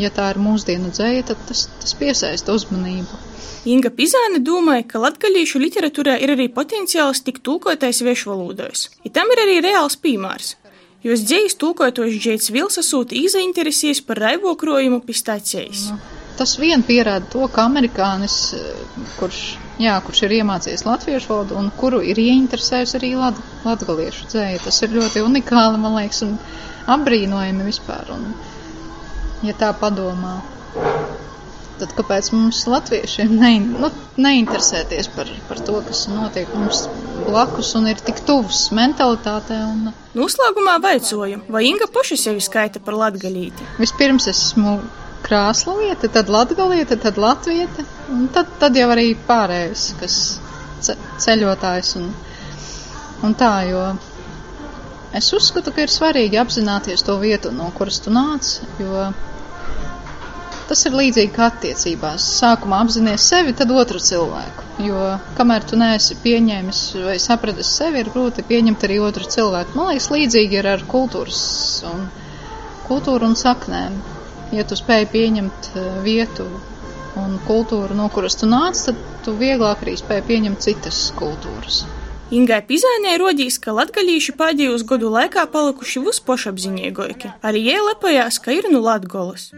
ja 0.00 0.10
tā 0.14 0.30
ir 0.34 0.40
mūsdienu 0.42 0.92
dzēja, 0.94 1.26
tad 1.32 1.42
tas, 1.48 1.66
tas 1.82 1.96
piesaista 1.98 2.54
uzmanību. 2.56 3.26
Inga 3.68 3.90
Pizāne 3.92 4.40
domāja, 4.40 4.86
ka 4.88 5.02
latgalīšu 5.02 5.60
literatūrā 5.60 6.14
ir 6.24 6.32
arī 6.32 6.46
potenciāls 6.52 7.20
tik 7.26 7.42
tūkotais 7.44 8.00
viešu 8.06 8.32
valodos. 8.32 8.88
I 9.04 9.12
tam 9.12 9.28
ir 9.34 9.42
arī 9.42 9.58
reāls 9.66 9.98
piemērs. 10.00 10.54
Jūs 11.04 11.24
dzējas 11.24 11.56
tūkotos 11.60 12.16
Džeits 12.16 12.50
Vilsa 12.52 12.84
sūta 12.84 13.16
izainteresējies 13.16 14.02
par 14.04 14.20
raibokrojumu 14.20 14.98
pistācijas. 15.04 15.86
Nu, 15.92 15.98
tas 16.40 16.56
vien 16.60 16.84
pierāda 16.84 17.28
to, 17.32 17.46
ka 17.52 17.64
amerikānis, 17.68 18.36
kurš, 19.18 19.38
jā, 19.80 19.94
kurš 20.04 20.24
ir 20.26 20.34
iemācījies 20.40 20.84
latviešu 20.88 21.32
valodu 21.32 21.56
un 21.60 21.70
kuru 21.80 22.00
ir 22.04 22.20
ieinteresējusi 22.20 22.96
arī 23.00 23.14
lat, 23.20 23.40
latgaliešu 23.64 24.28
dzēja, 24.32 24.60
tas 24.64 24.80
ir 24.84 24.96
ļoti 24.96 25.24
unikāli, 25.24 25.80
man 25.80 25.96
liekas, 26.00 26.20
un 26.28 26.36
apbrīnojami 26.86 27.66
vispār. 27.66 28.12
Un, 28.14 28.30
ja 29.46 29.56
tā 29.58 29.72
padomā 29.76 30.38
tad 31.80 31.94
kāpēc 31.96 32.30
mums 32.34 32.60
latviešiem 32.68 33.32
ne, 33.40 33.52
nu, 33.80 33.90
neinteresēties 34.20 35.08
par, 35.14 35.30
par 35.48 35.60
to, 35.64 35.78
kas 35.86 36.04
notiek 36.12 36.50
mums 36.52 36.84
blakus 37.24 37.72
un 37.78 37.88
ir 37.90 38.00
tik 38.04 38.20
tuvs 38.28 38.66
mentalitātē? 38.76 39.60
Un... 39.64 39.92
Noslēgumā 40.18 40.76
vaicoju, 40.84 41.44
vai 41.48 41.64
Inga 41.70 41.88
paši 41.94 42.18
sevi 42.20 42.44
skaita 42.44 42.82
par 42.84 42.98
latgalīti? 43.00 43.68
Vispirms 43.80 44.28
esmu 44.32 44.76
krāslavieta, 45.24 46.10
tad 46.12 46.32
latgalieta, 46.32 46.98
tad 47.00 47.20
latvieta, 47.20 47.84
un 48.12 48.28
tad, 48.34 48.50
tad 48.60 48.76
jau 48.76 48.88
arī 48.92 49.12
pārējais, 49.28 49.90
kas 50.00 50.20
ceļotājs 51.20 51.96
un, 52.00 52.08
un 53.26 53.36
tā, 53.38 53.54
jo 53.68 53.84
es 55.16 55.32
uzskatu, 55.36 55.74
ka 55.74 55.86
ir 55.86 55.92
svarīgi 55.92 56.38
apzināties 56.40 57.06
to 57.06 57.18
vietu, 57.22 57.52
no 57.54 57.72
kuras 57.76 58.00
tu 58.04 58.12
nāc, 58.14 58.58
jo 58.78 59.10
Tas 60.70 60.84
ir 60.86 60.94
līdzīgi 60.94 61.32
kā 61.34 61.48
attiecībās. 61.50 62.24
Sākumā 62.38 62.76
apzināties 62.84 63.24
sevi, 63.32 63.54
tad 63.58 63.72
otru 63.74 63.98
cilvēku. 64.06 64.66
Jo 64.86 65.16
kamēr 65.34 65.64
tu 65.66 65.74
neesi 65.80 66.14
pieņēmis 66.22 66.82
vai 67.08 67.16
sapratis 67.18 67.72
sevi, 67.80 68.04
ir 68.04 68.10
grūti 68.14 68.44
pieņemt 68.46 68.86
arī 68.86 69.00
otru 69.02 69.26
cilvēku. 69.34 69.74
Man 69.74 69.90
liekas, 69.90 70.06
līdzīgi 70.14 70.60
ir 70.60 70.68
ar 70.70 70.84
kultūras 70.92 71.40
un, 71.90 72.04
kultūru 72.86 73.32
un 73.32 73.34
saknēm. 73.40 73.98
Ja 74.54 74.62
tu 74.62 74.78
spēj 74.78 75.08
pieņemt 75.10 75.72
eh, 75.72 75.88
vietu 76.06 76.46
un 77.18 77.34
kultūru, 77.50 77.98
no 77.98 78.06
kuras 78.14 78.38
tu 78.38 78.46
nāc, 78.46 78.78
tad 78.86 79.02
tu 79.26 79.34
vieglāk 79.42 79.82
arī 79.82 79.96
spēj 79.98 80.22
pieņemt 80.30 80.68
citas 80.68 81.02
kultūras. 81.18 81.82
Ingai 82.30 82.60
Pizānē 82.62 83.16
rodīs, 83.18 83.56
ka 83.58 83.72
latgalīši 83.74 84.36
pēdējos 84.38 84.84
gadu 84.86 85.08
laikā 85.10 85.48
palikuši 85.50 86.02
vispošapziņīgāki. 86.04 87.32
Arī 87.42 87.64
jie 87.66 87.80
lepojās, 87.82 88.38
ka 88.38 88.54
ir 88.54 88.70
nu 88.70 88.78
latgolas. 88.84 89.50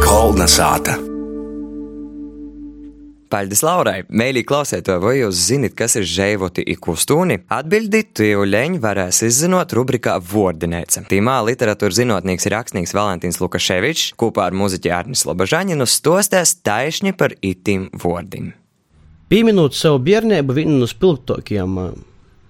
Kolnesāta. 0.00 0.96
Paldies, 3.28 3.60
Laurai! 3.60 4.06
Mēlī 4.08 4.40
klausiet, 4.48 4.86
vai 5.02 5.18
jūs 5.18 5.36
zinat, 5.50 5.74
kas 5.76 5.98
ir 6.00 6.06
žēvoti 6.08 6.62
ikustūni? 6.72 7.42
Jau 7.44 8.46
leņ 8.48 8.78
varēs 8.80 9.18
izzinot 9.26 9.74
rubrikā 9.76 10.14
Vordinēca. 10.24 11.02
Tīmā 11.10 11.34
literatūra 11.44 11.92
zinātnieks 11.98 12.48
ir 12.48 12.54
rakstnieks 12.56 12.94
Valentīns 12.96 13.40
Lukaševičs, 13.42 14.14
kopā 14.16 14.46
ar 14.48 14.56
muziķi 14.56 14.94
Arnis 14.96 15.26
Lobažaņinu 15.28 15.84
stostēs 15.84 16.54
taišņi 16.64 17.12
par 17.20 17.36
itim 17.44 17.90
vordim. 18.00 18.54
Pieminot 19.28 19.76
savu 19.76 20.00
bērnību, 20.08 20.56
viena 20.56 20.78
no 20.80 20.88
spilgtākajām 20.88 21.76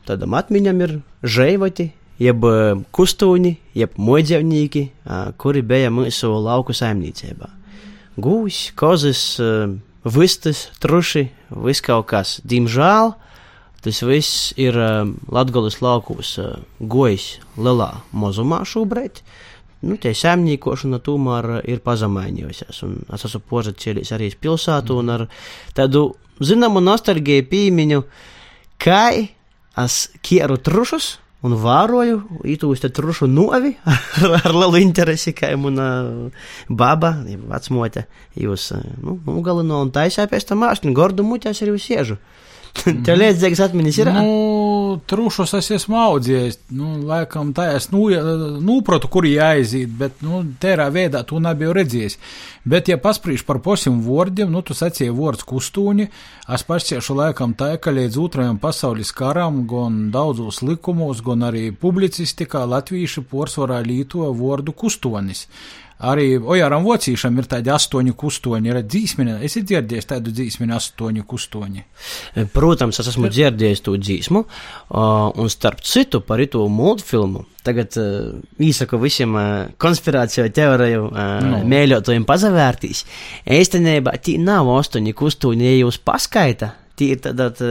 tādām 0.06 0.38
atmiņām 0.38 0.86
ir 0.86 0.94
žēvoti, 1.26 1.88
jeb 2.22 2.46
kustūņi, 2.94 3.54
jeb 3.82 3.98
moģevnīki, 3.98 4.86
kuri 5.42 5.66
bija 5.66 5.90
mūsu 5.90 6.30
lauku 6.38 6.76
saimniecībā. 6.76 7.50
Gūs, 8.18 8.68
kozis, 8.78 9.38
vistas, 10.14 10.68
truši, 10.82 11.28
viss 11.64 11.84
kaut 11.84 12.08
kas. 12.10 12.38
Diemžēl 12.48 13.14
tas 13.84 14.00
viss 14.02 14.52
ir 14.58 14.76
Latgolas 15.30 15.78
laukos 15.84 16.34
gojis 16.80 17.38
lielā 17.56 17.92
mazumā 18.12 18.64
šobrīd. 18.66 19.22
Nu, 19.86 19.94
tie 19.94 20.10
saimniekošana 20.18 20.98
tomēr 21.06 21.60
ir 21.70 21.78
pazemainījusies, 21.84 22.80
es 23.14 23.26
esmu 23.28 23.40
pozacēlis 23.46 24.10
arī 24.16 24.32
pilsētu, 24.34 24.96
un 24.98 25.12
ar 25.14 25.22
tādu 25.78 26.08
zināmu 26.42 26.82
nostalģiju 26.82 27.46
pīmiņu, 27.46 28.02
kā 28.82 29.04
es 29.78 30.00
kieru 30.26 30.58
trušus, 30.58 31.12
un 31.46 31.54
vēroju 31.62 32.18
itūs 32.54 32.82
te 32.82 32.90
trušu 32.94 33.28
novi 33.30 33.74
ar, 33.86 34.00
ar 34.42 34.54
lielu 34.54 34.82
interesi, 34.82 35.34
kā 35.36 35.52
mana 35.60 35.88
baba, 36.68 37.14
vecmote, 37.24 38.06
jūs, 38.38 38.72
nu, 39.02 39.18
nogalino 39.26 39.82
un 39.84 39.92
taisā 39.94 40.26
pēc 40.30 40.50
tam 40.50 40.64
māšņu, 40.64 40.94
gordu 40.96 41.26
muķās 41.26 41.62
arī 41.62 41.76
jūs 41.76 41.90
iežu. 41.94 42.18
Tev 43.06 43.16
liedzīgas 43.18 43.62
atmiņas 43.68 44.00
ir? 44.02 44.10
Nu, 44.12 44.26
trušus 45.10 45.52
es 45.58 45.70
esmu 45.76 45.96
audzējis. 46.00 46.58
Nu, 46.74 46.96
laikam 47.08 47.52
tā 47.56 47.68
es 47.76 47.88
nu, 47.92 48.06
nūprotu, 48.64 49.10
kur 49.12 49.26
jāaiziet, 49.28 49.90
bet, 50.00 50.22
nu, 50.24 50.42
tērā 50.62 50.88
veidā 50.94 51.22
tu 51.28 51.40
nebiju 51.42 51.74
redzējis. 51.76 52.18
Bet, 52.68 52.90
ja 52.92 52.98
pasprīš 53.00 53.44
par 53.48 53.60
posim 53.64 54.00
vārdiem, 54.04 54.50
nu, 54.52 54.62
tu 54.66 54.76
sacīji 54.76 55.14
vārds 55.16 55.46
kustūņi, 55.48 56.08
es 56.54 56.64
pašciešu 56.68 57.16
laikam 57.18 57.54
tā, 57.58 57.74
ka 57.82 57.94
līdz 57.94 58.20
otrajam 58.24 58.60
pasaules 58.62 59.12
karam, 59.16 59.62
gan 59.70 60.08
daudzos 60.14 60.62
likumos, 60.66 61.22
gan 61.24 61.46
arī 61.48 61.68
publicistikā 61.72 62.64
latvieši 62.68 63.24
porsvarā 63.30 63.82
lītoja 63.86 64.32
vārdu 64.36 64.76
kustonis. 64.76 65.46
Arī 65.98 66.36
Ojaram 66.38 66.84
Vocīšam 66.86 67.40
ir 67.40 67.48
tādi 67.50 67.72
astoņi 67.74 68.14
kustoņi. 68.18 68.70
Ir 68.70 68.80
dzīsmini, 68.86 69.36
es 69.42 69.56
esmu 69.56 69.66
dzirdējis 69.72 70.08
tādu 70.12 70.32
dzīsmini 70.34 70.74
astoņi 70.76 71.24
kustoņi. 71.26 71.84
Protams, 72.54 73.00
es 73.02 73.10
esmu 73.10 73.30
dzirdējis 73.32 73.82
to 73.86 73.96
dzīsmu, 73.98 74.44
un 74.94 75.50
starp 75.50 75.82
citu 75.82 76.22
par 76.22 76.44
to 76.52 76.66
multfilmu. 76.70 77.44
Tagad 77.68 77.98
uh, 78.00 78.38
īsaku 78.64 78.96
visiem 79.02 79.34
uh, 79.36 79.66
konspirāciju 79.76 80.46
teoriju 80.56 81.08
uh, 81.10 81.18
no. 81.44 81.58
mēļotājiem 81.68 82.24
pazavērtīs. 82.24 83.02
Īstenībā 83.58 84.14
tī 84.24 84.38
nav 84.40 84.70
astoņi 84.78 85.12
kustoņi, 85.18 85.66
ja 85.66 85.74
jūs 85.82 85.98
paskaita 86.00 86.70
ir 87.06 87.20
tāda 87.24 87.48
tā, 87.54 87.70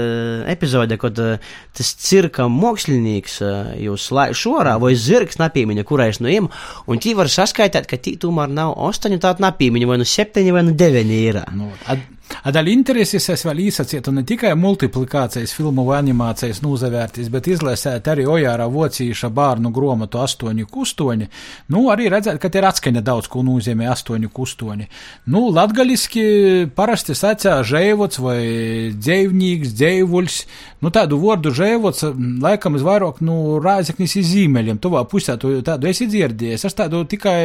epizode, 0.52 0.98
kad 1.02 1.18
tas 1.18 1.94
cirka 2.02 2.48
mākslinieks 2.52 3.40
jūs 3.84 4.10
laiž 4.16 4.44
šorā, 4.46 4.78
vai 4.82 4.94
zirgs 5.00 5.40
napīmiņa, 5.42 5.86
kurais 5.88 6.22
no 6.22 6.30
viņiem, 6.30 6.50
un 6.88 7.02
tī 7.04 7.16
var 7.18 7.32
saskaitīt, 7.32 7.90
ka 7.90 8.00
tī 8.02 8.18
tomēr 8.22 8.52
nav 8.54 8.76
astoņu 8.90 9.22
tādu 9.24 9.46
napīmiņu, 9.46 9.90
vai 9.90 10.00
nu 10.02 10.08
septiņi, 10.08 10.56
vai 10.56 10.66
nu 10.68 10.76
deviņi 10.78 11.20
ir. 11.30 11.42
Nu, 11.58 11.72
ad... 12.44 12.58
Daļa 12.58 12.72
intereses 12.74 13.28
es 13.30 13.44
vēl 13.46 13.60
īsacietu 13.68 14.10
ne 14.16 14.24
tikai 14.26 14.56
multiplikācijas 14.58 15.52
filmu 15.54 15.84
vai 15.86 16.00
animācijas 16.02 16.64
nūzavērtīs, 16.64 17.30
bet 17.30 17.50
izlasēt 17.52 18.08
arī 18.10 18.26
Ojāra 18.26 18.66
Vocīša 18.74 19.30
bārnu 19.30 19.70
gromatu 19.76 20.24
astoņi 20.24 20.66
kustoņi. 20.72 21.28
Nu, 21.74 21.84
arī 21.94 22.08
redzēt, 22.10 22.40
ka 22.42 22.50
ir 22.50 22.66
atskaņa 22.72 23.04
daudz, 23.06 23.30
ko 23.30 23.44
nozīmē 23.46 23.92
astoņi 23.94 24.32
kustoņi. 24.34 24.90
Nu, 25.30 25.44
latgaliski 25.54 26.26
parasti 26.74 27.14
sacā 27.18 27.60
žēvots 27.68 28.24
vai 28.26 28.40
dzēvnīgs, 28.98 29.78
dzēvuļs. 29.78 30.40
Nu, 30.84 30.92
tādu 30.94 31.18
vārdu 31.22 31.50
žēvots 31.58 32.06
laikam 32.44 32.78
izvairāk, 32.78 33.24
nu, 33.26 33.58
rāzeknis 33.64 34.14
izīmeļiem. 34.22 34.78
Tuvā 34.84 35.02
pusē 35.10 35.38
tu 35.42 35.56
tādu 35.66 35.90
esi 35.90 36.06
dzirdējis. 36.12 36.68
Es 36.70 36.78
tādu 36.78 37.02
tikai 37.10 37.42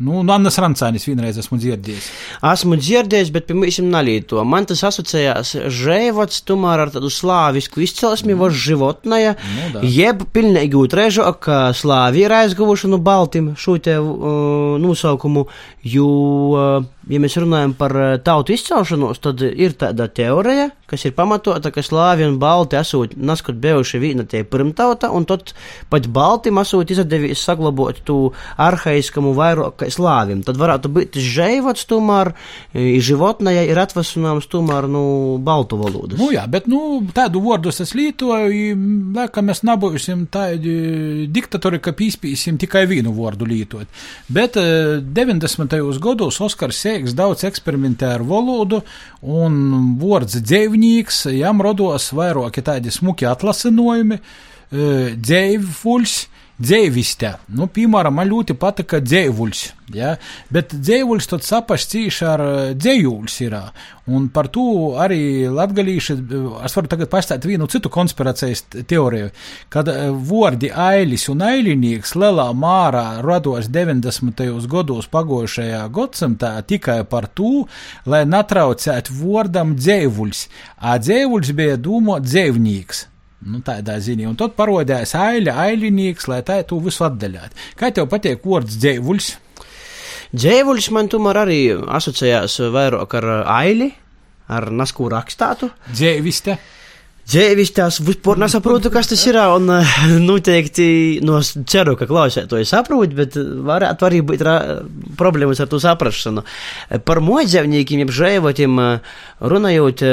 Nu, 0.00 0.22
nu 0.24 0.32
Annas 0.32 0.56
Rancānis 0.56 1.04
vienreiz 1.04 1.36
esmu 1.42 1.58
dzirdējis. 1.60 2.06
Esmu 2.48 2.78
dzirdējis, 2.80 3.30
bet 3.34 3.44
pie 3.44 3.56
mums 3.58 3.76
nalīto. 3.84 4.40
Man 4.48 4.64
tas 4.68 4.80
asociējās 4.88 5.50
žēvots 5.76 6.40
tomēr 6.48 6.86
ar 6.86 6.92
tādu 6.94 7.10
slāvisku 7.12 7.82
izcelsmi, 7.84 8.32
mm. 8.32 8.40
voš 8.40 8.56
životnaja, 8.64 9.34
nu, 9.36 9.66
da. 9.74 9.82
jeb 9.84 10.24
pilnīgi 10.32 10.78
utrežu, 10.80 11.26
ka 11.44 11.66
slāvi 11.76 12.24
ir 12.24 12.32
aizguvuši 12.32 12.88
no 12.88 12.96
Baltim 13.04 13.52
šo 13.60 13.76
te 13.84 13.98
uh, 14.00 14.80
nosaukumu, 14.80 15.44
jo, 15.84 16.08
uh, 16.56 16.88
ja 17.10 17.20
mēs 17.22 17.36
runājam 17.40 17.74
par 17.78 17.94
tautu 18.24 18.54
izcelšanos, 18.54 19.20
tad 19.22 19.42
ir 19.42 19.74
tāda 19.78 20.06
teorija, 20.12 20.70
kas 20.90 21.04
ir 21.06 21.14
pamatota, 21.16 21.72
ka 21.74 21.82
slāvi 21.84 22.26
un 22.26 22.38
balti 22.42 22.78
esot 22.78 23.14
naskot 23.18 23.58
bijuši 23.62 24.00
viena 24.02 24.26
tie 24.28 24.42
pirmtauta, 24.46 25.10
un 25.14 25.26
tad 25.28 25.52
pat 25.90 26.06
baltim 26.10 26.58
esot 26.62 26.90
izdevies 26.90 27.42
saglabot 27.46 28.00
tu 28.06 28.18
arhaiskamu 28.60 29.32
vairāk 29.38 29.86
slāvim. 29.92 30.44
Tad 30.46 30.58
varētu 30.60 30.90
būt 30.94 31.18
žēvots 31.20 31.86
tomēr, 31.90 32.32
životnē 32.74 33.54
ir 33.70 33.80
atvasināms 33.82 34.48
tomēr, 34.50 34.88
nu, 34.90 35.04
baltu 35.44 35.78
valodas. 35.80 36.18
Nu 36.20 36.30
jā, 36.34 36.46
bet, 36.50 36.68
nu, 36.70 37.00
tādu 37.16 37.42
vārdus 37.44 37.82
es 37.84 37.94
lietoju, 37.98 38.76
laikam 39.16 39.50
mēs 39.50 39.64
nabūsim 39.66 40.26
tādi 40.32 41.26
diktatori, 41.30 41.82
ka 41.82 41.94
pīspīsim 41.96 42.58
tikai 42.60 42.86
vienu 42.90 43.14
vārdu 43.16 43.48
lietot. 43.50 44.02
Bet 44.30 44.58
90. 44.58 45.78
gados 46.02 46.40
Oskars 46.42 46.78
Sēks 46.80 46.99
daudz 47.16 47.44
eksperimentē 47.48 48.14
ar 48.16 48.24
valodu, 48.26 48.82
un 49.22 49.56
vārds 50.00 50.36
dzīvnieks, 50.44 51.24
jām 51.32 51.62
rodos 51.64 52.10
vairāki 52.16 52.64
tādi 52.66 52.92
smuki 52.94 53.28
atlasinojumi, 53.30 54.20
e, 54.20 54.90
dzēviste. 56.60 57.34
Nu, 57.56 57.68
piemēram, 57.72 58.18
man 58.20 58.28
ļoti 58.28 58.54
patika 58.60 59.00
dzēvuļs, 59.02 59.62
ja? 59.96 60.14
bet 60.52 60.74
dzēvuļs 60.76 61.28
tad 61.32 61.44
sapaš 61.46 61.86
cīši 61.90 62.26
ar 62.28 62.42
e, 62.44 62.52
dzējūļs 62.76 63.36
ir. 63.46 63.56
Un 64.10 64.26
par 64.34 64.48
to 64.52 64.64
arī 65.00 65.48
latgalīši, 65.50 66.16
es 66.66 66.74
varu 66.76 66.90
tagad 66.90 67.10
pastāstīt 67.12 67.46
vienu 67.48 67.68
citu 67.70 67.92
konspirācijas 67.92 68.64
teoriju, 68.90 69.30
kad 69.72 69.88
e, 69.88 69.96
vordi 70.10 70.70
ailis 70.70 71.28
un 71.32 71.44
ailinīgs 71.46 72.14
lielā 72.20 72.50
mārā 72.56 73.20
rados 73.24 73.70
90. 73.72 74.44
gados 74.70 75.08
pagojušajā 75.10 75.84
gadsimtā 75.94 76.56
tikai 76.68 77.00
par 77.08 77.30
to, 77.32 77.66
lai 78.10 78.26
natraucētu 78.28 79.16
vordam 79.22 79.76
dzēvuļs, 79.78 80.44
a 80.84 80.98
dzēvuļs 81.00 81.54
bija 81.56 81.80
dūmo 81.80 82.20
dzēvnīgs. 82.24 83.09
Nu, 83.40 83.62
tādā 83.64 83.96
ziņā. 84.04 84.26
Un 84.28 84.36
tad 84.40 84.52
parodījās 84.58 85.14
aļa, 85.16 85.54
aļinieks, 85.64 86.26
lai 86.28 86.42
tā 86.44 86.58
tu 86.68 86.80
visu 86.84 87.06
atdaļātu. 87.06 87.56
Kā 87.80 87.88
tev 87.96 88.10
patīk 88.12 88.44
vārds 88.44 88.76
dzēvuļs? 88.82 89.30
Dzēvuļs 90.36 90.90
man 90.94 91.08
tomēr 91.10 91.40
arī 91.40 91.60
asociējās 91.72 92.58
vairāk 92.74 93.16
ar 93.18 93.30
aļi, 93.56 93.88
ar 94.52 94.68
nasku 94.76 95.08
rakstātu. 95.10 95.70
Dzēviste. 95.88 96.58
Dzēvis 97.30 97.70
tās 97.76 98.00
vispār 98.02 98.40
nesaprotu, 98.42 98.90
kas 98.90 99.10
tas 99.10 99.20
ir. 99.28 99.38
Un 99.54 99.70
noteikti, 100.24 100.86
nu, 101.22 101.38
es 101.38 101.52
ceru, 101.70 101.94
ka 101.98 102.08
klausētoji 102.10 102.66
saprot, 102.66 103.14
bet 103.14 103.36
varētu 103.38 104.08
arī 104.08 104.22
būt 104.26 104.44
problēmas 105.20 105.62
ar 105.62 105.70
to 105.70 105.78
saprašanu. 105.82 106.44
Par 107.06 107.22
modzēvniekiem, 107.22 108.02
jeb 108.04 108.14
žēvotiem 108.16 108.80
runājot, 109.52 110.06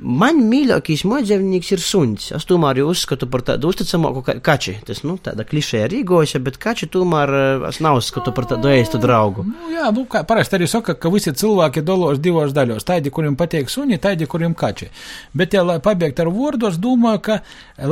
Man 0.00 0.38
mīļākais 0.48 1.02
mājdzīvnieks 1.04 1.70
ir 1.74 1.80
suns. 1.84 2.30
Es 2.32 2.46
tomēr 2.48 2.78
uzskatu 2.86 3.26
par 3.28 3.42
tādu 3.44 3.68
uzticamāku 3.68 4.22
kā 4.24 4.34
kači. 4.40 4.78
Tas, 4.86 5.02
nu, 5.04 5.18
tāda 5.20 5.44
klišē 5.44 5.82
rīgoša, 5.92 6.40
bet 6.40 6.56
kači 6.62 6.88
tomēr 6.88 7.32
eh, 7.36 7.64
es 7.68 7.82
nav 7.84 7.98
uzskatu 7.98 8.32
par 8.32 8.46
tādu 8.48 8.70
ēstu 8.72 9.00
draugu. 9.02 9.44
Nu, 9.44 9.68
jā, 9.74 9.90
nu, 9.92 10.06
kā 10.08 10.22
parasti 10.28 10.56
arī 10.56 10.68
saka, 10.72 10.94
ka 10.96 11.12
visi 11.12 11.34
cilvēki 11.36 11.84
dalos 11.84 12.20
divos 12.22 12.54
daļos. 12.56 12.86
Tādi, 12.88 13.12
kuriem 13.12 13.36
patīk 13.36 13.68
suņi, 13.68 13.98
tādi, 14.00 14.28
kuriem 14.30 14.54
kači. 14.56 14.88
Bet, 15.36 15.52
ja 15.56 15.66
lai 15.68 15.76
pabeigt 15.84 16.22
ar 16.24 16.32
vārdu, 16.32 16.70
es 16.70 16.80
domāju, 16.80 17.20
ka 17.28 17.38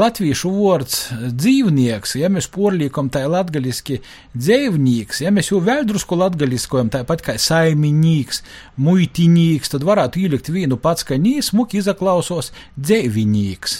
latviešu 0.00 0.54
vārds 0.54 1.02
dzīvnieks, 1.28 2.16
ja 2.22 2.32
mēs 2.32 2.48
porliekam 2.54 3.12
tā 3.12 3.26
latgaliski 3.28 4.00
dzīvnieks, 4.32 5.22
ja 5.26 5.34
mēs 5.34 5.52
jau 5.52 5.60
vēl 5.64 5.84
drusku 5.88 6.16
latgaliskojam 6.16 6.88
tāpat 6.94 7.26
kā 7.26 7.36
saimnieks, 7.42 8.42
muitinīgs, 8.80 9.74
tad 9.74 9.84
varētu 9.84 10.24
ielikt 10.24 10.48
vienu 10.54 10.80
pats, 10.80 11.04
ka 11.04 11.20
nī, 11.20 11.38
smuki 11.44 11.82
izak 11.82 11.97
klausos 11.98 12.52
dzēviņīgs. 12.78 13.78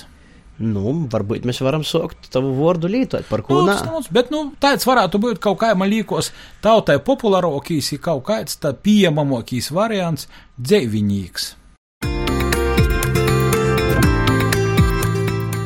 Nu, 0.59 0.91
varbūt 1.07 1.45
mēs 1.47 1.61
varam 1.63 1.85
saukt 1.87 2.33
tavu 2.35 2.51
vārdu 2.59 2.91
lietot 2.91 3.27
par 3.31 3.45
ko 3.47 3.61
tādu. 3.69 4.03
Bet, 4.15 4.33
nu, 4.35 4.49
tāds 4.59 4.89
varētu 4.89 5.21
būt 5.23 5.39
kaut 5.43 5.61
kā 5.61 5.71
man 5.79 5.91
līkos 5.93 6.33
tautai 6.65 6.99
populārākīs, 6.99 7.93
kaut 8.03 8.25
kāds 8.27 8.59
tā 8.59 8.75
pieejamākīs 8.75 9.71
variants- 9.71 10.27
dzēviņīgs. 10.67 11.55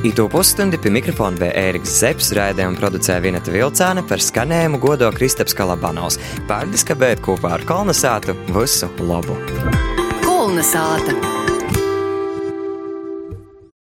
Itu 0.02 0.28
pusstundi 0.28 0.78
pie 0.82 0.90
mikrofona 0.90 1.38
bija 1.38 1.52
Ēriks 1.54 1.92
Zepsi, 2.02 2.34
raidījumu 2.34 2.74
producēja 2.80 3.22
Vineta 3.22 3.52
Vilcāne, 3.54 4.02
par 4.08 4.18
skanējumu 4.18 4.80
godo 4.82 5.10
Kristaps 5.14 5.54
Kalabanovs. 5.54 6.18
Pārdiska 6.48 6.98
bēt 6.98 7.22
kopā 7.22 7.54
ar 7.54 7.62
Kolnesātu 7.68 8.34
visu 8.50 8.90
labu! 8.98 9.38
Kolnesāta! 10.26 11.41